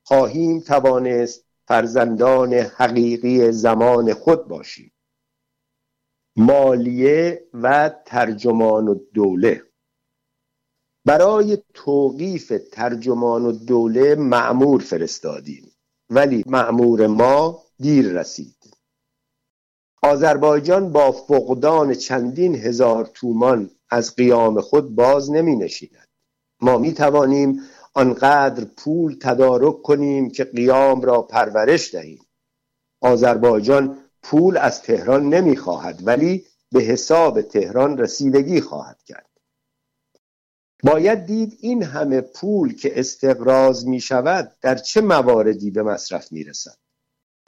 خواهیم 0.02 0.60
توانست 0.60 1.44
فرزندان 1.68 2.54
حقیقی 2.54 3.52
زمان 3.52 4.14
خود 4.14 4.48
باشیم. 4.48 4.92
مالیه 6.36 7.48
و 7.54 7.90
ترجمان 8.06 8.88
و 8.88 8.94
دوله 9.14 9.62
برای 11.04 11.58
توقیف 11.74 12.52
ترجمان 12.72 13.44
و 13.44 13.52
دوله 13.52 14.14
معمور 14.14 14.80
فرستادیم 14.80 15.72
ولی 16.10 16.44
معمور 16.46 17.06
ما 17.06 17.62
دیر 17.78 18.20
رسید. 18.20 18.57
آذربایجان 20.02 20.92
با 20.92 21.12
فقدان 21.12 21.94
چندین 21.94 22.54
هزار 22.54 23.10
تومان 23.14 23.70
از 23.90 24.14
قیام 24.14 24.60
خود 24.60 24.94
باز 24.94 25.30
نمی 25.30 25.56
نشیند. 25.56 26.08
ما 26.60 26.78
می 26.78 26.92
توانیم 26.92 27.60
آنقدر 27.94 28.64
پول 28.64 29.16
تدارک 29.20 29.82
کنیم 29.82 30.30
که 30.30 30.44
قیام 30.44 31.00
را 31.00 31.22
پرورش 31.22 31.94
دهیم. 31.94 32.26
آذربایجان 33.00 33.98
پول 34.22 34.56
از 34.56 34.82
تهران 34.82 35.28
نمی 35.28 35.56
خواهد 35.56 36.00
ولی 36.06 36.44
به 36.72 36.80
حساب 36.80 37.42
تهران 37.42 37.98
رسیدگی 37.98 38.60
خواهد 38.60 39.02
کرد. 39.06 39.28
باید 40.84 41.26
دید 41.26 41.58
این 41.60 41.82
همه 41.82 42.20
پول 42.20 42.74
که 42.74 43.00
استقراض 43.00 43.86
می 43.86 44.00
شود 44.00 44.56
در 44.60 44.74
چه 44.74 45.00
مواردی 45.00 45.70
به 45.70 45.82
مصرف 45.82 46.32
می 46.32 46.44
رسد. 46.44 46.76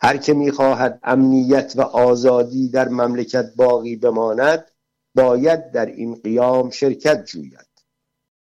هر 0.02 0.16
که 0.16 0.34
می‌خواهد 0.34 1.00
امنیت 1.02 1.72
و 1.76 1.80
آزادی 1.80 2.68
در 2.68 2.88
مملکت 2.88 3.54
باقی 3.56 3.96
بماند 3.96 4.70
باید 5.14 5.70
در 5.70 5.86
این 5.86 6.14
قیام 6.14 6.70
شرکت 6.70 7.24
جوید. 7.24 7.68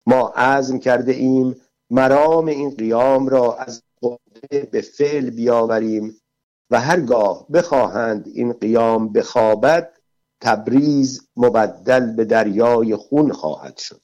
ما 0.05 0.27
عزم 0.27 0.79
کرده 0.79 1.11
ایم 1.11 1.55
مرام 1.89 2.45
این 2.45 2.69
قیام 2.69 3.27
را 3.27 3.55
از 3.55 3.83
قوه 4.01 4.19
به 4.71 4.81
فعل 4.81 5.29
بیاوریم 5.29 6.21
و 6.69 6.79
هرگاه 6.79 7.47
بخواهند 7.53 8.27
این 8.27 8.53
قیام 8.53 9.13
بخوابد 9.13 9.93
تبریز 10.41 11.27
مبدل 11.35 12.15
به 12.15 12.25
دریای 12.25 12.95
خون 12.95 13.31
خواهد 13.31 13.77
شد. 13.77 14.01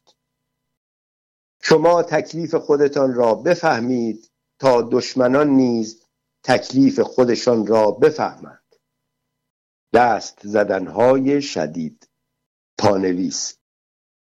شما 1.62 2.04
تکلیف 2.04 2.56
خودتان 2.56 3.14
را 3.14 3.36
بفهمید 3.36 4.32
تا 4.60 4.82
دشمنان 4.92 5.50
نیز 5.50 6.02
تکلیف 6.44 7.00
خودشان 7.00 7.68
را 7.68 7.92
بفهمند. 7.92 8.76
دست 9.94 10.40
زدنهای 10.44 11.42
شدید. 11.42 12.10
پانویس. 12.78 13.56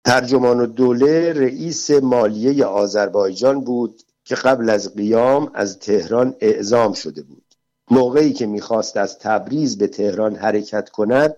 ترجمان 0.04 0.60
و 0.60 0.66
دوله 0.66 1.32
رئیس 1.32 1.90
مالیه 1.90 2.64
آذربایجان 2.64 3.60
بود 3.60 4.02
که 4.24 4.34
قبل 4.34 4.70
از 4.70 4.94
قیام 4.94 5.50
از 5.54 5.78
تهران 5.78 6.36
اعزام 6.40 6.92
شده 6.92 7.22
بود. 7.22 7.54
موقعی 7.90 8.32
که 8.32 8.46
می‌خواست 8.46 8.96
از 8.96 9.18
تبریز 9.18 9.78
به 9.78 9.86
تهران 9.86 10.36
حرکت 10.36 10.88
کند 10.88 11.36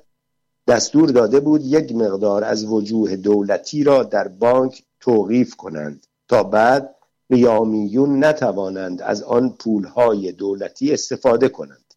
دستور 0.67 1.09
داده 1.09 1.41
بود 1.41 1.65
یک 1.65 1.93
مقدار 1.93 2.45
از 2.45 2.65
وجوه 2.65 3.17
دولتی 3.17 3.85
را 3.85 4.03
در 4.03 4.29
بانک 4.29 4.83
توقیف 5.01 5.55
کنند 5.55 6.07
تا 6.29 6.43
بعد 6.43 6.94
قیامیون 7.31 8.25
نتوانند 8.25 9.03
از 9.03 9.23
آن 9.23 9.51
پولهای 9.51 10.33
دولتی 10.33 10.93
استفاده 10.93 11.49
کنند. 11.49 11.95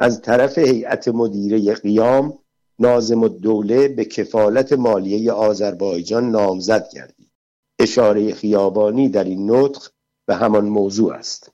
از 0.00 0.22
طرف 0.22 0.58
هیئت 0.58 1.08
مدیره 1.08 1.74
قیام 1.74 2.38
نازم 2.78 3.22
الدوله 3.22 3.88
به 3.88 4.04
کفالت 4.04 4.72
مالیه 4.72 5.32
آذربایجان 5.32 6.30
نامزد 6.30 6.88
گردید. 6.92 7.32
اشاره 7.78 8.34
خیابانی 8.34 9.08
در 9.08 9.24
این 9.24 9.50
نطق 9.50 9.90
به 10.26 10.34
همان 10.34 10.64
موضوع 10.64 11.14
است. 11.14 11.52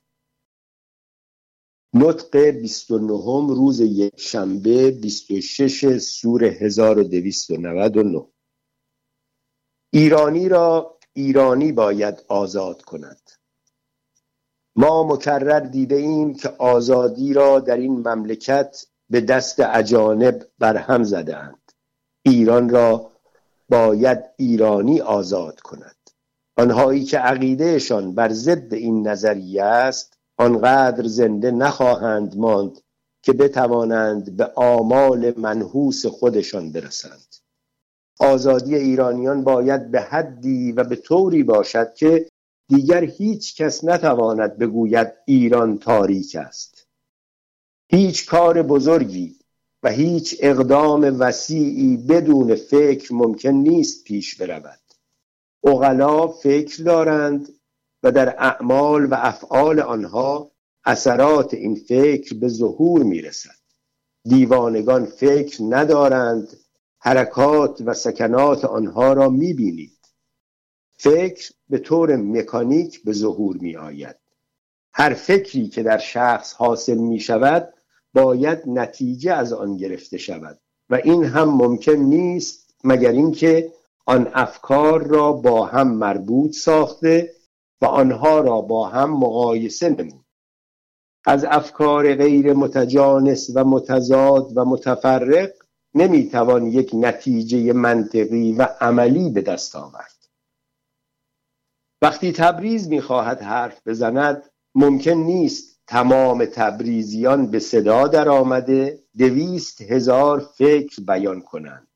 نطق 1.93 2.37
29 2.37 3.53
روز 3.55 3.79
یک 3.79 4.19
شنبه 4.19 4.91
26 4.91 5.97
سور 5.97 6.43
1299 6.43 8.27
ایرانی 9.93 10.49
را 10.49 10.98
ایرانی 11.13 11.71
باید 11.71 12.23
آزاد 12.27 12.81
کند. 12.81 13.31
ما 14.75 15.03
مکرر 15.03 15.59
دیده 15.59 15.95
ایم 15.95 16.33
که 16.33 16.49
آزادی 16.57 17.33
را 17.33 17.59
در 17.59 17.77
این 17.77 18.07
مملکت 18.07 18.85
به 19.09 19.21
دست 19.21 19.59
اجانب 19.59 20.45
برهم 20.59 21.03
زدهاند. 21.03 21.71
ایران 22.21 22.69
را 22.69 23.11
باید 23.69 24.23
ایرانی 24.37 25.01
آزاد 25.01 25.59
کند. 25.59 25.95
آنهایی 26.57 27.03
که 27.03 27.17
عقیدهشان 27.17 28.15
بر 28.15 28.29
ضد 28.29 28.73
این 28.73 29.07
نظریه 29.07 29.63
است 29.63 30.17
آنقدر 30.37 31.07
زنده 31.07 31.51
نخواهند 31.51 32.37
ماند 32.37 32.81
که 33.21 33.33
بتوانند 33.33 34.37
به 34.37 34.45
آمال 34.55 35.33
منحوس 35.37 36.05
خودشان 36.05 36.71
برسند. 36.71 37.28
آزادی 38.19 38.75
ایرانیان 38.75 39.43
باید 39.43 39.91
به 39.91 40.01
حدی 40.01 40.71
و 40.71 40.83
به 40.83 40.95
طوری 40.95 41.43
باشد 41.43 41.93
که 41.93 42.29
دیگر 42.67 43.03
هیچ 43.03 43.55
کس 43.55 43.83
نتواند 43.83 44.57
بگوید 44.57 45.13
ایران 45.25 45.77
تاریک 45.77 46.35
است. 46.35 46.87
هیچ 47.91 48.25
کار 48.25 48.61
بزرگی 48.61 49.35
و 49.83 49.89
هیچ 49.89 50.37
اقدام 50.39 51.19
وسیعی 51.19 51.97
بدون 51.97 52.55
فکر 52.55 53.13
ممکن 53.13 53.49
نیست 53.49 54.03
پیش 54.03 54.35
برود. 54.35 54.79
اغلا 55.63 56.27
فکر 56.27 56.83
دارند 56.83 57.49
و 58.03 58.11
در 58.11 58.35
اعمال 58.43 59.05
و 59.05 59.15
افعال 59.17 59.79
آنها 59.79 60.51
اثرات 60.85 61.53
این 61.53 61.75
فکر 61.75 62.35
به 62.35 62.47
ظهور 62.47 63.03
می‌رسد. 63.03 63.59
دیوانگان 64.23 65.05
فکر 65.05 65.57
ندارند 65.69 66.57
حرکات 66.99 67.81
و 67.85 67.93
سکنات 67.93 68.65
آنها 68.65 69.13
را 69.13 69.29
می‌بینید. 69.29 69.99
فکر 70.91 71.51
به 71.69 71.77
طور 71.77 72.15
مکانیک 72.15 73.03
به 73.03 73.13
ظهور 73.13 73.57
می 73.57 73.75
آید 73.75 74.15
هر 74.93 75.13
فکری 75.13 75.67
که 75.67 75.83
در 75.83 75.97
شخص 75.97 76.53
حاصل 76.53 76.97
می 76.97 77.19
شود 77.19 77.73
باید 78.13 78.59
نتیجه 78.67 79.33
از 79.33 79.53
آن 79.53 79.77
گرفته 79.77 80.17
شود 80.17 80.59
و 80.89 80.95
این 80.95 81.23
هم 81.23 81.49
ممکن 81.49 81.91
نیست 81.91 82.75
مگر 82.83 83.11
اینکه 83.11 83.73
آن 84.05 84.31
افکار 84.33 85.07
را 85.07 85.31
با 85.31 85.65
هم 85.65 85.87
مربوط 85.91 86.51
ساخته 86.51 87.33
و 87.81 87.85
آنها 87.85 88.39
را 88.39 88.61
با 88.61 88.87
هم 88.87 89.11
مقایسه 89.11 89.89
نمود. 89.89 90.25
از 91.25 91.45
افکار 91.45 92.15
غیر 92.15 92.53
متجانس 92.53 93.49
و 93.55 93.63
متضاد 93.63 94.51
و 94.55 94.65
متفرق 94.65 95.49
نمی‌توان 95.93 96.65
یک 96.65 96.91
نتیجه 96.93 97.73
منطقی 97.73 98.51
و 98.51 98.67
عملی 98.81 99.29
به 99.29 99.41
دست 99.41 99.75
آورد. 99.75 100.15
وقتی 102.01 102.31
تبریز 102.31 102.87
می‌خواهد 102.87 103.41
حرف 103.41 103.87
بزند 103.87 104.49
ممکن 104.75 105.11
نیست 105.11 105.79
تمام 105.87 106.45
تبریزیان 106.45 107.51
به 107.51 107.59
صدا 107.59 108.07
در 108.07 108.29
آمده 108.29 109.03
دویست 109.17 109.81
هزار 109.81 110.39
فکر 110.39 111.01
بیان 111.01 111.41
کنند. 111.41 111.87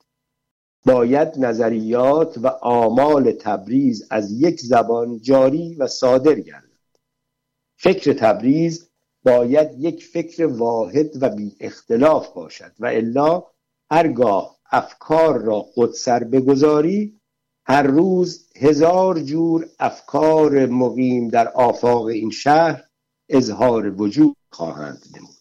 باید 0.85 1.39
نظریات 1.39 2.37
و 2.37 2.47
آمال 2.61 3.31
تبریز 3.31 4.07
از 4.09 4.31
یک 4.31 4.61
زبان 4.61 5.21
جاری 5.21 5.75
و 5.75 5.87
صادر 5.87 6.39
گردد. 6.39 6.97
فکر 7.77 8.13
تبریز 8.13 8.89
باید 9.23 9.79
یک 9.79 10.05
فکر 10.05 10.45
واحد 10.45 11.23
و 11.23 11.29
بی 11.29 11.55
اختلاف 11.59 12.33
باشد 12.33 12.71
و 12.79 12.85
الا 12.85 13.43
هرگاه 13.93 14.59
افکار 14.71 15.41
را 15.41 15.59
خودسر 15.59 16.23
بگذاری 16.23 17.19
هر 17.65 17.83
روز 17.83 18.49
هزار 18.55 19.19
جور 19.19 19.69
افکار 19.79 20.65
مقیم 20.65 21.27
در 21.27 21.47
آفاق 21.47 22.05
این 22.05 22.29
شهر 22.29 22.83
اظهار 23.29 24.01
وجود 24.01 24.37
خواهند 24.51 25.03
نمود. 25.15 25.35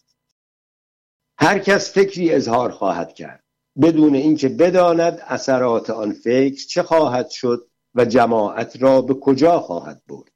هر 1.39 1.59
کس 1.59 1.93
فکری 1.93 2.33
اظهار 2.33 2.71
خواهد 2.71 3.13
کرد. 3.13 3.43
بدون 3.81 4.15
اینکه 4.15 4.49
بداند 4.49 5.19
اثرات 5.27 5.89
آن 5.89 6.11
فکر 6.11 6.65
چه 6.65 6.83
خواهد 6.83 7.29
شد 7.29 7.67
و 7.95 8.05
جماعت 8.05 8.81
را 8.81 9.01
به 9.01 9.13
کجا 9.13 9.59
خواهد 9.59 10.01
برد. 10.07 10.31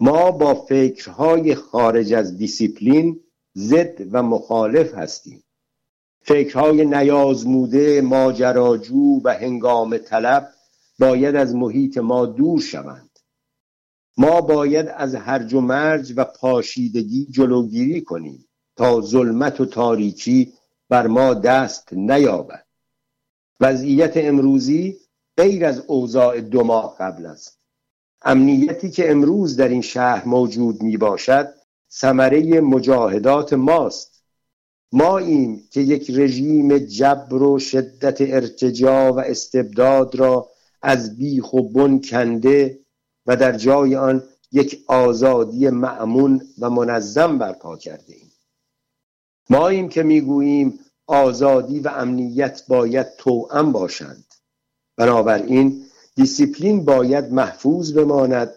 ما 0.00 0.30
با 0.30 0.54
فکرهای 0.54 1.54
خارج 1.54 2.12
از 2.12 2.36
دیسیپلین 2.36 3.20
ضد 3.56 4.00
و 4.12 4.22
مخالف 4.22 4.94
هستیم. 4.94 5.44
فکرهای 6.24 6.84
نیازموده 6.84 8.00
ماجراجو 8.00 9.20
و 9.24 9.34
هنگام 9.34 9.98
طلب 9.98 10.48
باید 10.98 11.36
از 11.36 11.54
محیط 11.54 11.98
ما 11.98 12.26
دور 12.26 12.60
شوند. 12.60 13.18
ما 14.16 14.40
باید 14.40 14.88
از 14.96 15.14
هرج 15.14 15.54
و 15.54 15.60
مرج 15.60 16.12
و 16.16 16.24
پاشیدگی 16.24 17.26
جلوگیری 17.30 18.00
کنیم 18.00 18.48
تا 18.76 19.00
ظلمت 19.00 19.60
و 19.60 19.64
تاریکی 19.64 20.52
بر 20.88 21.06
ما 21.06 21.34
دست 21.34 21.92
نیابد. 21.92 22.66
وضعیت 23.60 24.16
امروزی 24.16 24.98
غیر 25.36 25.64
از 25.64 25.84
اوضاع 25.86 26.40
دو 26.40 26.64
ماه 26.64 26.96
قبل 26.98 27.26
است. 27.26 27.58
امنیتی 28.22 28.90
که 28.90 29.10
امروز 29.10 29.56
در 29.56 29.68
این 29.68 29.82
شهر 29.82 30.28
موجود 30.28 30.82
می 30.82 30.96
باشد 30.96 31.54
ثمره 31.90 32.60
مجاهدات 32.60 33.52
ماست. 33.52 34.11
ما 34.92 35.18
ایم 35.18 35.68
که 35.70 35.80
یک 35.80 36.10
رژیم 36.10 36.78
جبر 36.78 37.42
و 37.42 37.58
شدت 37.58 38.20
ارتجا 38.20 39.12
و 39.12 39.20
استبداد 39.20 40.14
را 40.14 40.48
از 40.82 41.16
بیخ 41.16 41.52
و 41.52 41.62
بن 41.62 42.00
کنده 42.00 42.78
و 43.26 43.36
در 43.36 43.52
جای 43.52 43.96
آن 43.96 44.22
یک 44.52 44.84
آزادی 44.86 45.70
معمون 45.70 46.42
و 46.58 46.70
منظم 46.70 47.38
برپا 47.38 47.76
کرده 47.76 48.14
ایم. 48.14 48.32
ما 49.50 49.68
ایم 49.68 49.88
که 49.88 50.02
می‌گوییم 50.02 50.78
آزادی 51.06 51.80
و 51.80 51.88
امنیت 51.88 52.62
باید 52.68 53.06
توأم 53.18 53.72
باشند. 53.72 54.24
بنابراین 54.96 55.84
دیسیپلین 56.14 56.84
باید 56.84 57.32
محفوظ 57.32 57.92
بماند 57.92 58.54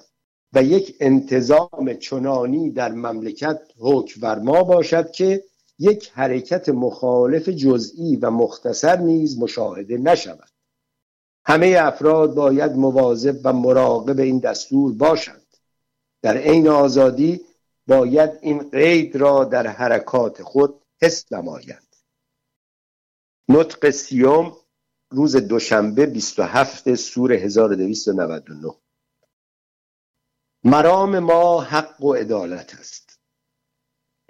و 0.53 0.63
یک 0.63 0.95
انتظام 0.99 1.93
چنانی 1.99 2.69
در 2.69 2.91
مملکت 2.91 3.59
حکمفرما 3.79 4.63
باشد 4.63 5.11
که 5.11 5.43
یک 5.79 6.11
حرکت 6.13 6.69
مخالف 6.69 7.49
جزئی 7.49 8.15
و 8.15 8.29
مختصر 8.31 8.97
نیز 8.97 9.39
مشاهده 9.39 9.97
نشود. 9.97 10.49
همه 11.45 11.77
افراد 11.79 12.33
باید 12.33 12.71
مواظب 12.71 13.39
و 13.43 13.53
مراقب 13.53 14.19
این 14.19 14.39
دستور 14.39 14.93
باشند. 14.93 15.57
در 16.21 16.37
عین 16.37 16.67
آزادی 16.67 17.41
باید 17.87 18.31
این 18.41 18.69
قید 18.69 19.15
را 19.15 19.43
در 19.43 19.67
حرکات 19.67 20.43
خود 20.43 20.81
حس 21.01 21.31
نمایند. 21.31 21.95
نطق 23.49 23.89
سیوم 23.89 24.57
روز 25.09 25.35
دوشنبه 25.35 26.05
27 26.05 26.95
سور 26.95 27.33
1299 27.33 28.75
مرام 30.63 31.19
ما 31.19 31.61
حق 31.61 32.03
و 32.03 32.13
عدالت 32.13 32.75
است. 32.79 33.04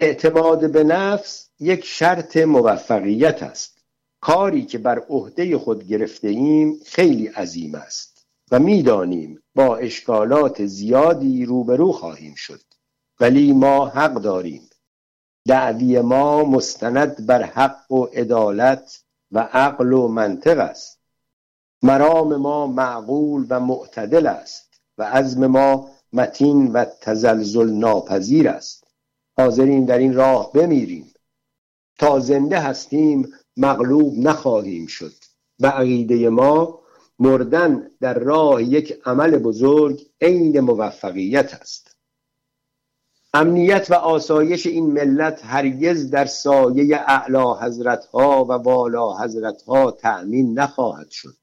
اعتماد 0.00 0.70
به 0.70 0.84
نفس 0.84 1.48
یک 1.60 1.84
شرط 1.84 2.36
موفقیت 2.36 3.42
است. 3.42 3.78
کاری 4.20 4.64
که 4.64 4.78
بر 4.78 4.98
عهده 4.98 5.58
خود 5.58 5.86
گرفته 5.86 6.28
ایم 6.28 6.80
خیلی 6.86 7.26
عظیم 7.26 7.74
است 7.74 8.26
و 8.50 8.58
می‌دانیم 8.58 9.42
با 9.54 9.76
اشکالات 9.76 10.66
زیادی 10.66 11.44
روبرو 11.44 11.92
خواهیم 11.92 12.34
شد. 12.34 12.60
ولی 13.20 13.52
ما 13.52 13.86
حق 13.86 14.14
داریم. 14.14 14.70
دعوی 15.46 16.00
ما 16.00 16.44
مستند 16.44 17.26
بر 17.26 17.42
حق 17.42 17.92
و 17.92 18.04
عدالت 18.04 19.02
و 19.32 19.38
عقل 19.38 19.92
و 19.92 20.08
منطق 20.08 20.58
است. 20.58 21.00
مرام 21.82 22.36
ما 22.36 22.66
معقول 22.66 23.46
و 23.50 23.60
معتدل 23.60 24.26
است 24.26 24.80
و 24.98 25.02
عزم 25.02 25.46
ما 25.46 25.90
متین 26.12 26.72
و 26.72 26.84
تزلزل 27.00 27.70
ناپذیر 27.70 28.48
است. 28.48 28.85
حاضرین 29.36 29.84
در 29.84 29.98
این 29.98 30.14
راه 30.14 30.52
بمیریم. 30.52 31.12
تا 31.98 32.18
زنده 32.18 32.60
هستیم 32.60 33.32
مغلوب 33.56 34.18
نخواهیم 34.18 34.86
شد. 34.86 35.12
و 35.60 35.66
عقیده 35.66 36.28
ما 36.28 36.80
مردن 37.18 37.90
در 38.00 38.14
راه 38.14 38.62
یک 38.62 39.02
عمل 39.04 39.38
بزرگ 39.38 40.06
عین 40.20 40.60
موفقیت 40.60 41.54
است. 41.54 41.96
امنیت 43.34 43.90
و 43.90 43.94
آسایش 43.94 44.66
این 44.66 44.86
ملت 44.86 45.44
هرگز 45.44 46.10
در 46.10 46.26
سایه 46.26 46.96
اعلا 46.96 47.54
حضرت 47.54 48.04
ها 48.04 48.44
و 48.44 48.52
والا 48.52 49.18
حضرت 49.18 49.62
ها 49.62 49.90
تأمین 49.90 50.58
نخواهد 50.58 51.10
شد. 51.10 51.36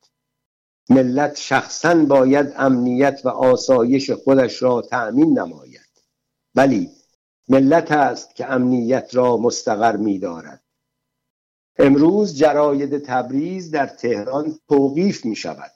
ملت 0.89 1.36
شخصا 1.36 1.95
باید 1.95 2.53
امنیت 2.58 3.21
و 3.23 3.29
آسایش 3.29 4.12
خودش 4.12 4.63
را 4.63 4.82
تأمین 4.82 5.39
نماید. 5.39 5.89
ولی 6.56 6.89
ملت 7.47 7.91
است 7.91 8.36
که 8.36 8.51
امنیت 8.51 9.15
را 9.15 9.38
مستقر 9.38 9.95
می 9.97 10.19
دارد 10.19 10.63
امروز 11.79 12.36
جراید 12.36 12.97
تبریز 12.97 13.71
در 13.71 13.88
تهران 13.88 14.60
توقیف 14.69 15.25
می 15.25 15.36
شود 15.36 15.71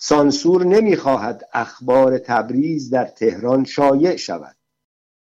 سانسور 0.00 0.64
نمی 0.64 0.96
خواهد 0.96 1.48
اخبار 1.52 2.18
تبریز 2.18 2.90
در 2.90 3.04
تهران 3.04 3.64
شایع 3.64 4.16
شود. 4.16 4.56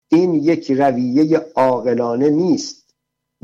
این 0.08 0.34
یک 0.34 0.70
رویه 0.70 1.46
عاقلانه 1.54 2.30
نیست. 2.30 2.94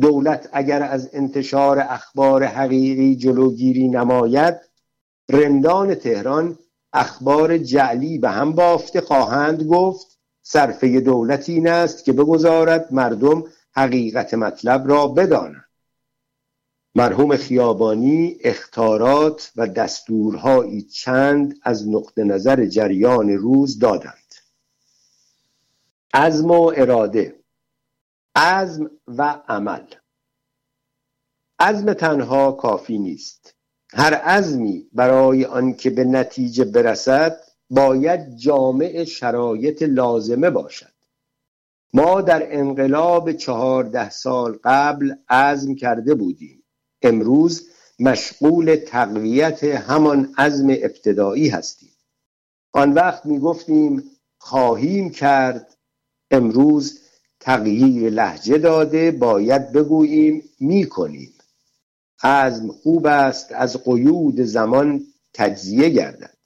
دولت 0.01 0.49
اگر 0.53 0.83
از 0.83 1.11
انتشار 1.13 1.79
اخبار 1.79 2.45
حقیقی 2.45 3.17
جلوگیری 3.17 3.89
نماید 3.89 4.57
رندان 5.31 5.95
تهران 5.95 6.59
اخبار 6.93 7.59
جعلی 7.59 8.19
به 8.19 8.31
هم 8.31 8.53
بافته 8.53 9.01
خواهند 9.01 9.63
گفت 9.63 10.20
صرفه 10.53 11.01
دولت 11.01 11.49
این 11.49 11.69
است 11.69 12.05
که 12.05 12.13
بگذارد 12.13 12.93
مردم 12.93 13.45
حقیقت 13.73 14.35
مطلب 14.35 14.89
را 14.89 15.09
بدانند. 15.09 15.65
مرحوم 16.95 17.37
خیابانی 17.37 18.37
اختارات 18.41 19.53
و 19.57 19.67
دستورهایی 19.67 20.83
چند 20.83 21.59
از 21.63 21.89
نقطه 21.89 22.25
نظر 22.25 22.67
جریان 22.67 23.31
روز 23.31 23.79
دادند. 23.79 24.35
عزم 26.15 26.51
و 26.51 26.73
اراده 26.77 27.35
عزم 28.37 28.91
و 29.09 29.41
عمل. 29.49 29.87
عزم 31.59 31.93
تنها 31.93 32.53
کافی 32.53 32.99
نیست. 32.99 33.55
هر 33.93 34.15
عزمی 34.15 34.89
برای 34.93 35.45
آنکه 35.45 35.91
به 35.91 36.05
نتیجه 36.05 36.65
برسد 36.65 37.50
باید 37.71 38.37
جامع 38.37 39.05
شرایط 39.05 39.83
لازمه 39.83 40.51
باشد. 40.51 40.93
ما 41.93 42.21
در 42.21 42.59
انقلاب 42.59 43.33
چهارده 43.33 44.11
سال 44.11 44.59
قبل 44.65 45.15
عزم 45.29 45.75
کرده 45.75 46.15
بودیم. 46.15 46.63
امروز 47.03 47.69
مشغول 47.99 48.77
تقویت 48.77 49.65
همان 49.65 50.35
عزم 50.39 50.69
ابتدایی 50.71 51.49
هستیم. 51.49 51.93
آن 52.73 52.93
وقت 52.93 53.27
می 53.27 53.39
گفتیم 53.39 54.03
خواهیم 54.39 55.11
کرد 55.11 55.77
امروز 56.31 57.01
تغییر 57.41 58.11
لحجه 58.11 58.59
داده 58.59 59.11
باید 59.11 59.73
بگوییم 59.73 60.43
می 60.61 60.87
کنیم 60.87 61.33
عزم 62.23 62.73
خوب 62.73 63.07
است 63.07 63.53
از 63.53 63.85
قیود 63.85 64.41
زمان 64.41 65.07
تجزیه 65.35 65.89
گردد. 65.89 66.40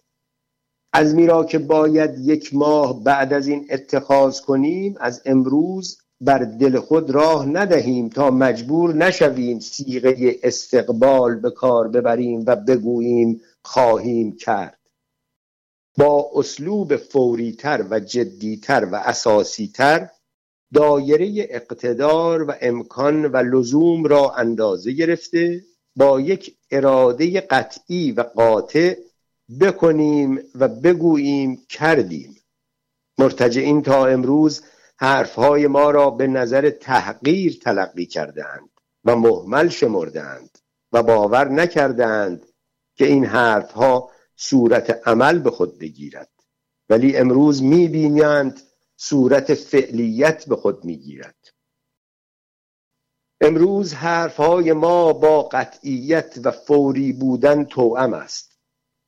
از 0.97 1.15
میرا 1.15 1.45
که 1.45 1.59
باید 1.59 2.19
یک 2.19 2.55
ماه 2.55 3.05
بعد 3.05 3.33
از 3.33 3.47
این 3.47 3.67
اتخاذ 3.71 4.41
کنیم 4.41 4.95
از 5.01 5.23
امروز 5.27 5.99
بر 6.21 6.39
دل 6.39 6.81
خود 6.81 7.11
راه 7.11 7.47
ندهیم 7.47 8.09
تا 8.09 8.31
مجبور 8.31 8.95
نشویم 8.95 9.59
سیغه 9.59 10.37
استقبال 10.43 11.41
به 11.41 11.51
کار 11.51 11.89
ببریم 11.89 12.45
و 12.47 12.57
بگوییم 12.57 13.41
خواهیم 13.65 14.37
کرد. 14.37 14.79
با 15.99 16.31
اسلوب 16.35 16.97
فوریتر 16.97 17.85
و 17.91 18.01
جدیتر 18.01 18.89
و 18.93 18.95
اساسیتر 18.95 20.09
دایره 20.75 21.47
اقتدار 21.51 22.43
و 22.43 22.55
امکان 22.61 23.27
و 23.27 23.37
لزوم 23.37 24.05
را 24.05 24.31
اندازه 24.31 24.93
گرفته 24.93 25.65
با 25.97 26.21
یک 26.21 26.57
اراده 26.71 27.41
قطعی 27.41 28.13
و 28.13 28.21
قاطع 28.23 28.95
بکنیم 29.61 30.41
و 30.55 30.69
بگوییم 30.69 31.67
کردیم. 31.69 32.37
مرتجعین 33.19 33.83
تا 33.83 34.07
امروز 34.07 34.63
حرفهای 34.97 35.67
ما 35.67 35.91
را 35.91 36.11
به 36.11 36.27
نظر 36.27 36.71
تحقیر 36.71 37.59
تلقی 37.63 38.07
کردهاند 38.07 38.71
و 39.05 39.17
محمل 39.17 39.69
شمردند 39.69 40.59
و 40.93 41.03
باور 41.03 41.49
نکردند 41.49 42.47
که 42.97 43.07
این 43.07 43.25
حرفها 43.25 44.11
صورت 44.37 45.09
عمل 45.09 45.39
به 45.39 45.51
خود 45.51 45.79
بگیرد. 45.79 46.31
ولی 46.89 47.17
امروز 47.17 47.63
می‌بینند 47.63 48.61
صورت 48.97 49.55
فعلیت 49.55 50.49
به 50.49 50.57
خود 50.57 50.85
می‌گیرد. 50.85 51.55
امروز 53.41 53.95
حرفهای 53.95 54.73
ما 54.73 55.13
با 55.13 55.43
قطعیت 55.43 56.39
و 56.45 56.51
فوری 56.51 57.13
بودن 57.13 57.65
توأم 57.65 58.15
است. 58.15 58.54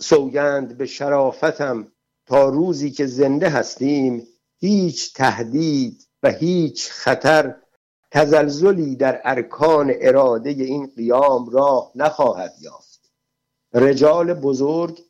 سوگند 0.03 0.77
به 0.77 0.87
شرافتم 0.87 1.93
تا 2.27 2.49
روزی 2.49 2.91
که 2.91 3.07
زنده 3.07 3.49
هستیم 3.49 4.27
هیچ 4.59 5.15
تهدید 5.15 6.09
و 6.23 6.31
هیچ 6.31 6.91
خطر 6.91 7.55
تزلزلی 8.11 8.97
در 8.97 9.21
ارکان 9.25 9.93
اراده 10.01 10.51
این 10.51 10.87
قیام 10.97 11.51
راه 11.51 11.93
نخواهد 11.95 12.55
یافت. 12.61 13.11
رجال 13.75 14.35
بزرگ 14.35 15.01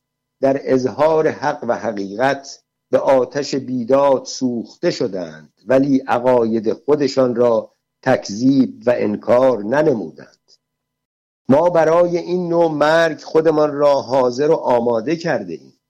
در 0.41 0.61
اظهار 0.65 1.29
حق 1.29 1.65
و 1.69 1.77
حقیقت 1.77 2.63
به 2.91 2.99
آتش 2.99 3.55
بیداد 3.55 4.25
سوخته 4.25 4.91
شدند 4.91 5.53
ولی 5.67 5.99
عقاید 5.99 6.73
خودشان 6.73 7.35
را 7.35 7.73
تکذیب 8.03 8.83
و 8.87 8.95
انکار 8.97 9.65
ننمودند. 9.65 10.36
ما 11.49 11.71
برای 11.71 12.19
این 12.19 12.49
نوع 12.49 12.71
مرگ 12.71 13.21
خودمان 13.21 13.73
را 13.73 14.03
حاضر 14.03 14.51
و 14.51 14.55
آماده 14.55 15.17
کرده 15.17 15.53
ایم. 15.53 15.81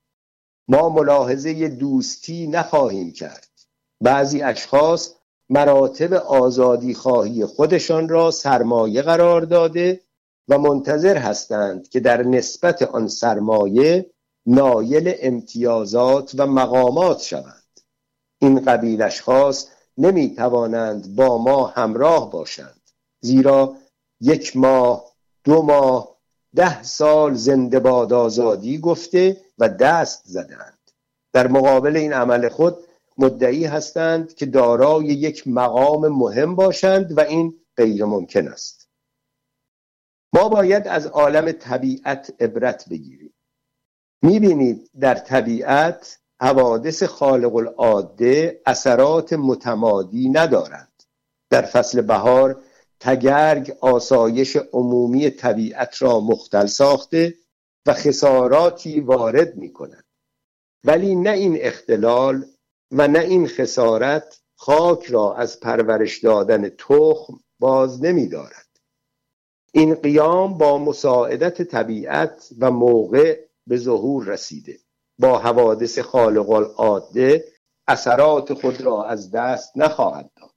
ما 0.68 0.88
ملاحظه 0.88 1.68
دوستی 1.68 2.46
نخواهیم 2.46 3.12
کرد. 3.12 3.48
بعضی 4.00 4.42
اشخاص 4.42 5.14
مراتب 5.48 6.12
آزادی 6.12 6.94
خواهی 6.94 7.44
خودشان 7.44 8.08
را 8.08 8.30
سرمایه 8.30 9.02
قرار 9.02 9.42
داده 9.42 10.00
و 10.48 10.58
منتظر 10.58 11.16
هستند 11.16 11.88
که 11.88 12.00
در 12.00 12.22
نسبت 12.22 12.82
آن 12.82 13.08
سرمایه 13.08 14.10
نایل 14.46 15.14
امتیازات 15.20 16.32
و 16.38 16.46
مقامات 16.46 17.20
شوند. 17.20 17.80
این 18.38 18.60
قبیل 18.60 19.02
اشخاص 19.02 19.68
نمی 19.98 20.34
توانند 20.34 21.14
با 21.16 21.38
ما 21.38 21.66
همراه 21.66 22.30
باشند 22.30 22.80
زیرا 23.20 23.76
یک 24.20 24.56
ماه 24.56 25.15
دو 25.46 25.62
ماه 25.62 26.16
ده 26.54 26.82
سال 26.82 27.35
زنده 27.35 27.80
باد 27.80 28.12
آزادی 28.12 28.78
گفته 28.78 29.40
و 29.59 29.68
دست 29.68 30.22
زدند. 30.24 30.90
در 31.32 31.46
مقابل 31.46 31.96
این 31.96 32.12
عمل 32.12 32.48
خود 32.48 32.76
مدعی 33.18 33.64
هستند 33.64 34.35
که 34.35 34.46
دارای 34.46 35.04
یک 35.04 35.48
مقام 35.48 36.09
مهم 36.09 36.54
باشند 36.54 37.18
و 37.18 37.20
این 37.20 37.54
غیر 37.76 38.04
ممکن 38.04 38.48
است. 38.48 38.88
ما 40.32 40.48
باید 40.48 40.88
از 40.88 41.06
عالم 41.06 41.52
طبیعت 41.52 42.35
عبرت 42.40 42.88
بگیریم. 42.88 43.35
می‌بینید 44.22 44.90
در 45.00 45.14
طبیعت 45.14 46.18
حوادث 46.40 47.02
خالق 47.02 47.56
العاده 47.56 48.61
اثرات 48.66 49.32
متمادی 49.32 50.28
ندارند. 50.28 51.02
در 51.50 51.62
فصل 51.62 52.00
بهار 52.00 52.62
تگرگ 53.00 53.76
آسایش 53.80 54.56
عمومی 54.56 55.30
طبیعت 55.30 56.02
را 56.02 56.20
مختل 56.20 56.66
ساخته 56.66 57.35
و 57.87 57.92
خساراتی 57.92 59.00
وارد 59.00 59.56
می 59.56 59.72
کند 59.72 60.04
ولی 60.85 61.14
نه 61.14 61.30
این 61.30 61.59
اختلال 61.61 62.44
و 62.92 63.09
نه 63.09 63.18
این 63.18 63.48
خسارت 63.48 64.40
خاک 64.56 65.04
را 65.04 65.35
از 65.35 65.61
پرورش 65.61 66.18
دادن 66.18 66.68
تخم 66.68 67.40
باز 67.61 68.04
نمی 68.04 68.28
دارد 68.28 68.66
این 69.72 69.94
قیام 69.94 70.59
با 70.59 70.78
مساعدت 70.78 71.62
طبیعت 71.62 72.48
و 72.59 72.70
موقع 72.70 73.46
به 73.66 73.76
ظهور 73.76 74.24
رسیده. 74.24 74.78
با 75.18 75.38
حوادث 75.38 75.98
خالق 75.98 76.50
العاده 76.50 77.44
اثرات 77.88 78.54
خود 78.54 78.80
را 78.80 79.04
از 79.04 79.30
دست 79.30 79.72
نخواهد 79.76 80.30
داد. 80.37 80.50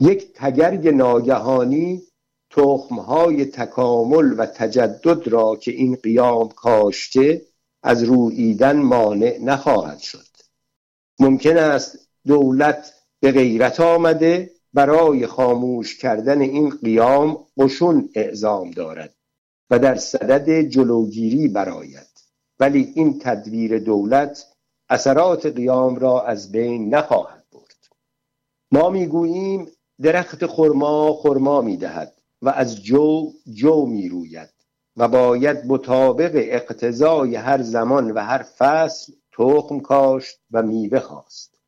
یک 0.00 0.32
تگرگ 0.34 0.88
ناگهانی 0.88 2.02
تخمهای 2.50 3.44
تکامل 3.44 4.34
و 4.38 4.46
تجدد 4.46 5.28
را 5.28 5.56
که 5.56 5.70
این 5.70 5.94
قیام 5.94 6.48
کاشته 6.48 7.42
از 7.82 8.02
رویدن 8.02 8.76
مانع 8.76 9.38
نخواهد 9.42 9.98
شد. 9.98 10.26
ممکن 11.18 11.56
است 11.56 11.98
دولت 12.26 12.92
به 13.20 13.32
غیرت 13.32 13.80
آمده 13.80 14.50
برای 14.72 15.26
خاموش 15.26 15.98
کردن 15.98 16.40
این 16.40 16.70
قیام 16.70 17.46
قشون 17.58 18.08
اعزام 18.14 18.70
دارد 18.70 19.14
و 19.70 19.78
در 19.78 19.94
صدد 19.94 20.60
جلوگیری 20.60 21.48
براید 21.48 22.10
ولی 22.60 22.92
این 22.94 23.18
تدبیر 23.18 23.78
دولت 23.78 24.46
اثرات 24.88 25.46
قیام 25.46 25.96
را 25.96 26.22
از 26.22 26.52
بین 26.52 26.94
نخواهد 26.94 27.44
برد. 27.52 27.88
ما 28.72 28.90
می‌گوییم 28.90 29.66
درخت 30.02 30.46
خرما 30.46 31.12
خرما 31.12 31.60
می‌دهد 31.60 32.22
و 32.42 32.48
از 32.48 32.82
جو 32.82 33.32
جو 33.52 33.86
می‌روید 33.86 34.50
و 34.96 35.08
باید 35.08 35.66
مطابق 35.66 36.30
اقتضای 36.34 37.36
هر 37.36 37.62
زمان 37.62 38.10
و 38.10 38.18
هر 38.18 38.42
فصل 38.42 39.12
تخم 39.32 39.80
کاشت 39.80 40.40
و 40.50 40.62
میوه 40.62 41.00
خواست. 41.00 41.60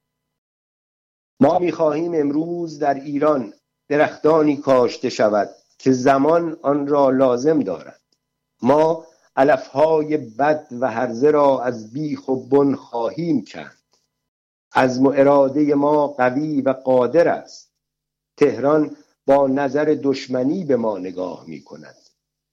ما 1.41 1.59
می‌خواهیم 1.59 2.15
امروز 2.15 2.79
در 2.79 2.95
ایران 2.95 3.53
درختانی 3.89 4.57
کاشته 4.57 5.09
شود 5.09 5.51
که 5.79 5.93
زمان 5.93 6.57
آن 6.63 6.87
را 6.87 7.11
لازم 7.11 7.61
دارد. 7.61 8.01
ما 8.63 9.07
علفهای 9.37 10.17
بد 10.17 10.67
و 10.81 10.91
هرزه 10.91 11.31
را 11.31 11.63
از 11.63 11.93
بیخ 11.93 12.29
و 12.29 12.37
بن 12.37 12.75
خواهیم 12.75 13.45
کرد. 13.45 13.79
از 14.73 15.01
اراده 15.01 15.75
ما 15.75 16.07
قوی 16.09 16.61
و 16.61 16.71
قادر 16.71 17.29
است. 17.29 17.72
تهران 18.43 18.97
با 19.27 19.47
نظر 19.47 19.99
دشمنی 20.03 20.65
به 20.65 20.77
ما 20.77 20.99
نگاه 20.99 21.45
می 21.47 21.65
کند 21.65 21.97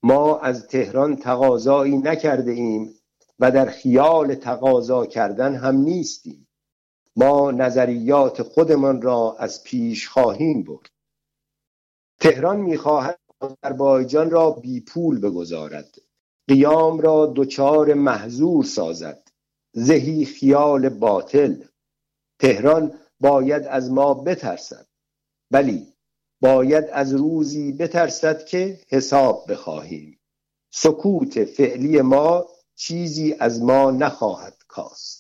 ما 0.04 0.40
از 0.40 0.68
تهران 0.68 1.16
تقاضایی 1.16 1.98
نکرده 1.98 2.52
ایم 2.52 2.96
و 3.40 3.52
در 3.52 3.66
خیال 3.66 4.36
تقاضا 4.36 5.06
کردن 5.06 5.56
هم 5.56 5.76
نیستیم. 5.76 6.48
ما 7.16 7.52
نظریات 7.52 8.42
خودمان 8.42 9.02
را 9.02 9.36
از 9.40 9.64
پیش 9.64 10.08
خواهیم 10.08 10.64
برد. 10.64 10.90
تهران 12.20 12.58
می‌خواهد 12.58 13.20
آذربایجان 13.40 14.30
را 14.30 14.52
بی 14.52 14.82
پول 14.82 15.20
بگذارد. 15.20 15.98
قیام 16.48 17.00
را 17.00 17.34
دچار 17.36 17.94
محضور 17.94 18.64
سازد. 18.64 19.28
زهی 19.74 20.26
خیال 20.26 20.90
باطل. 20.90 21.64
تهران 22.40 23.00
باید 23.20 23.64
از 23.64 23.92
ما 23.92 24.14
بترسد. 24.14 24.89
بلی 25.52 25.94
باید 26.42 26.86
از 26.92 27.14
روزی 27.14 27.72
بترسد 27.72 28.46
که 28.46 28.80
حساب 28.90 29.52
بخواهیم. 29.52 30.20
سکوت 30.72 31.44
فعلی 31.46 32.02
ما 32.02 32.46
چیزی 32.76 33.36
از 33.40 33.62
ما 33.62 33.92
نخواهد 33.92 34.58
کاست. 34.68 35.19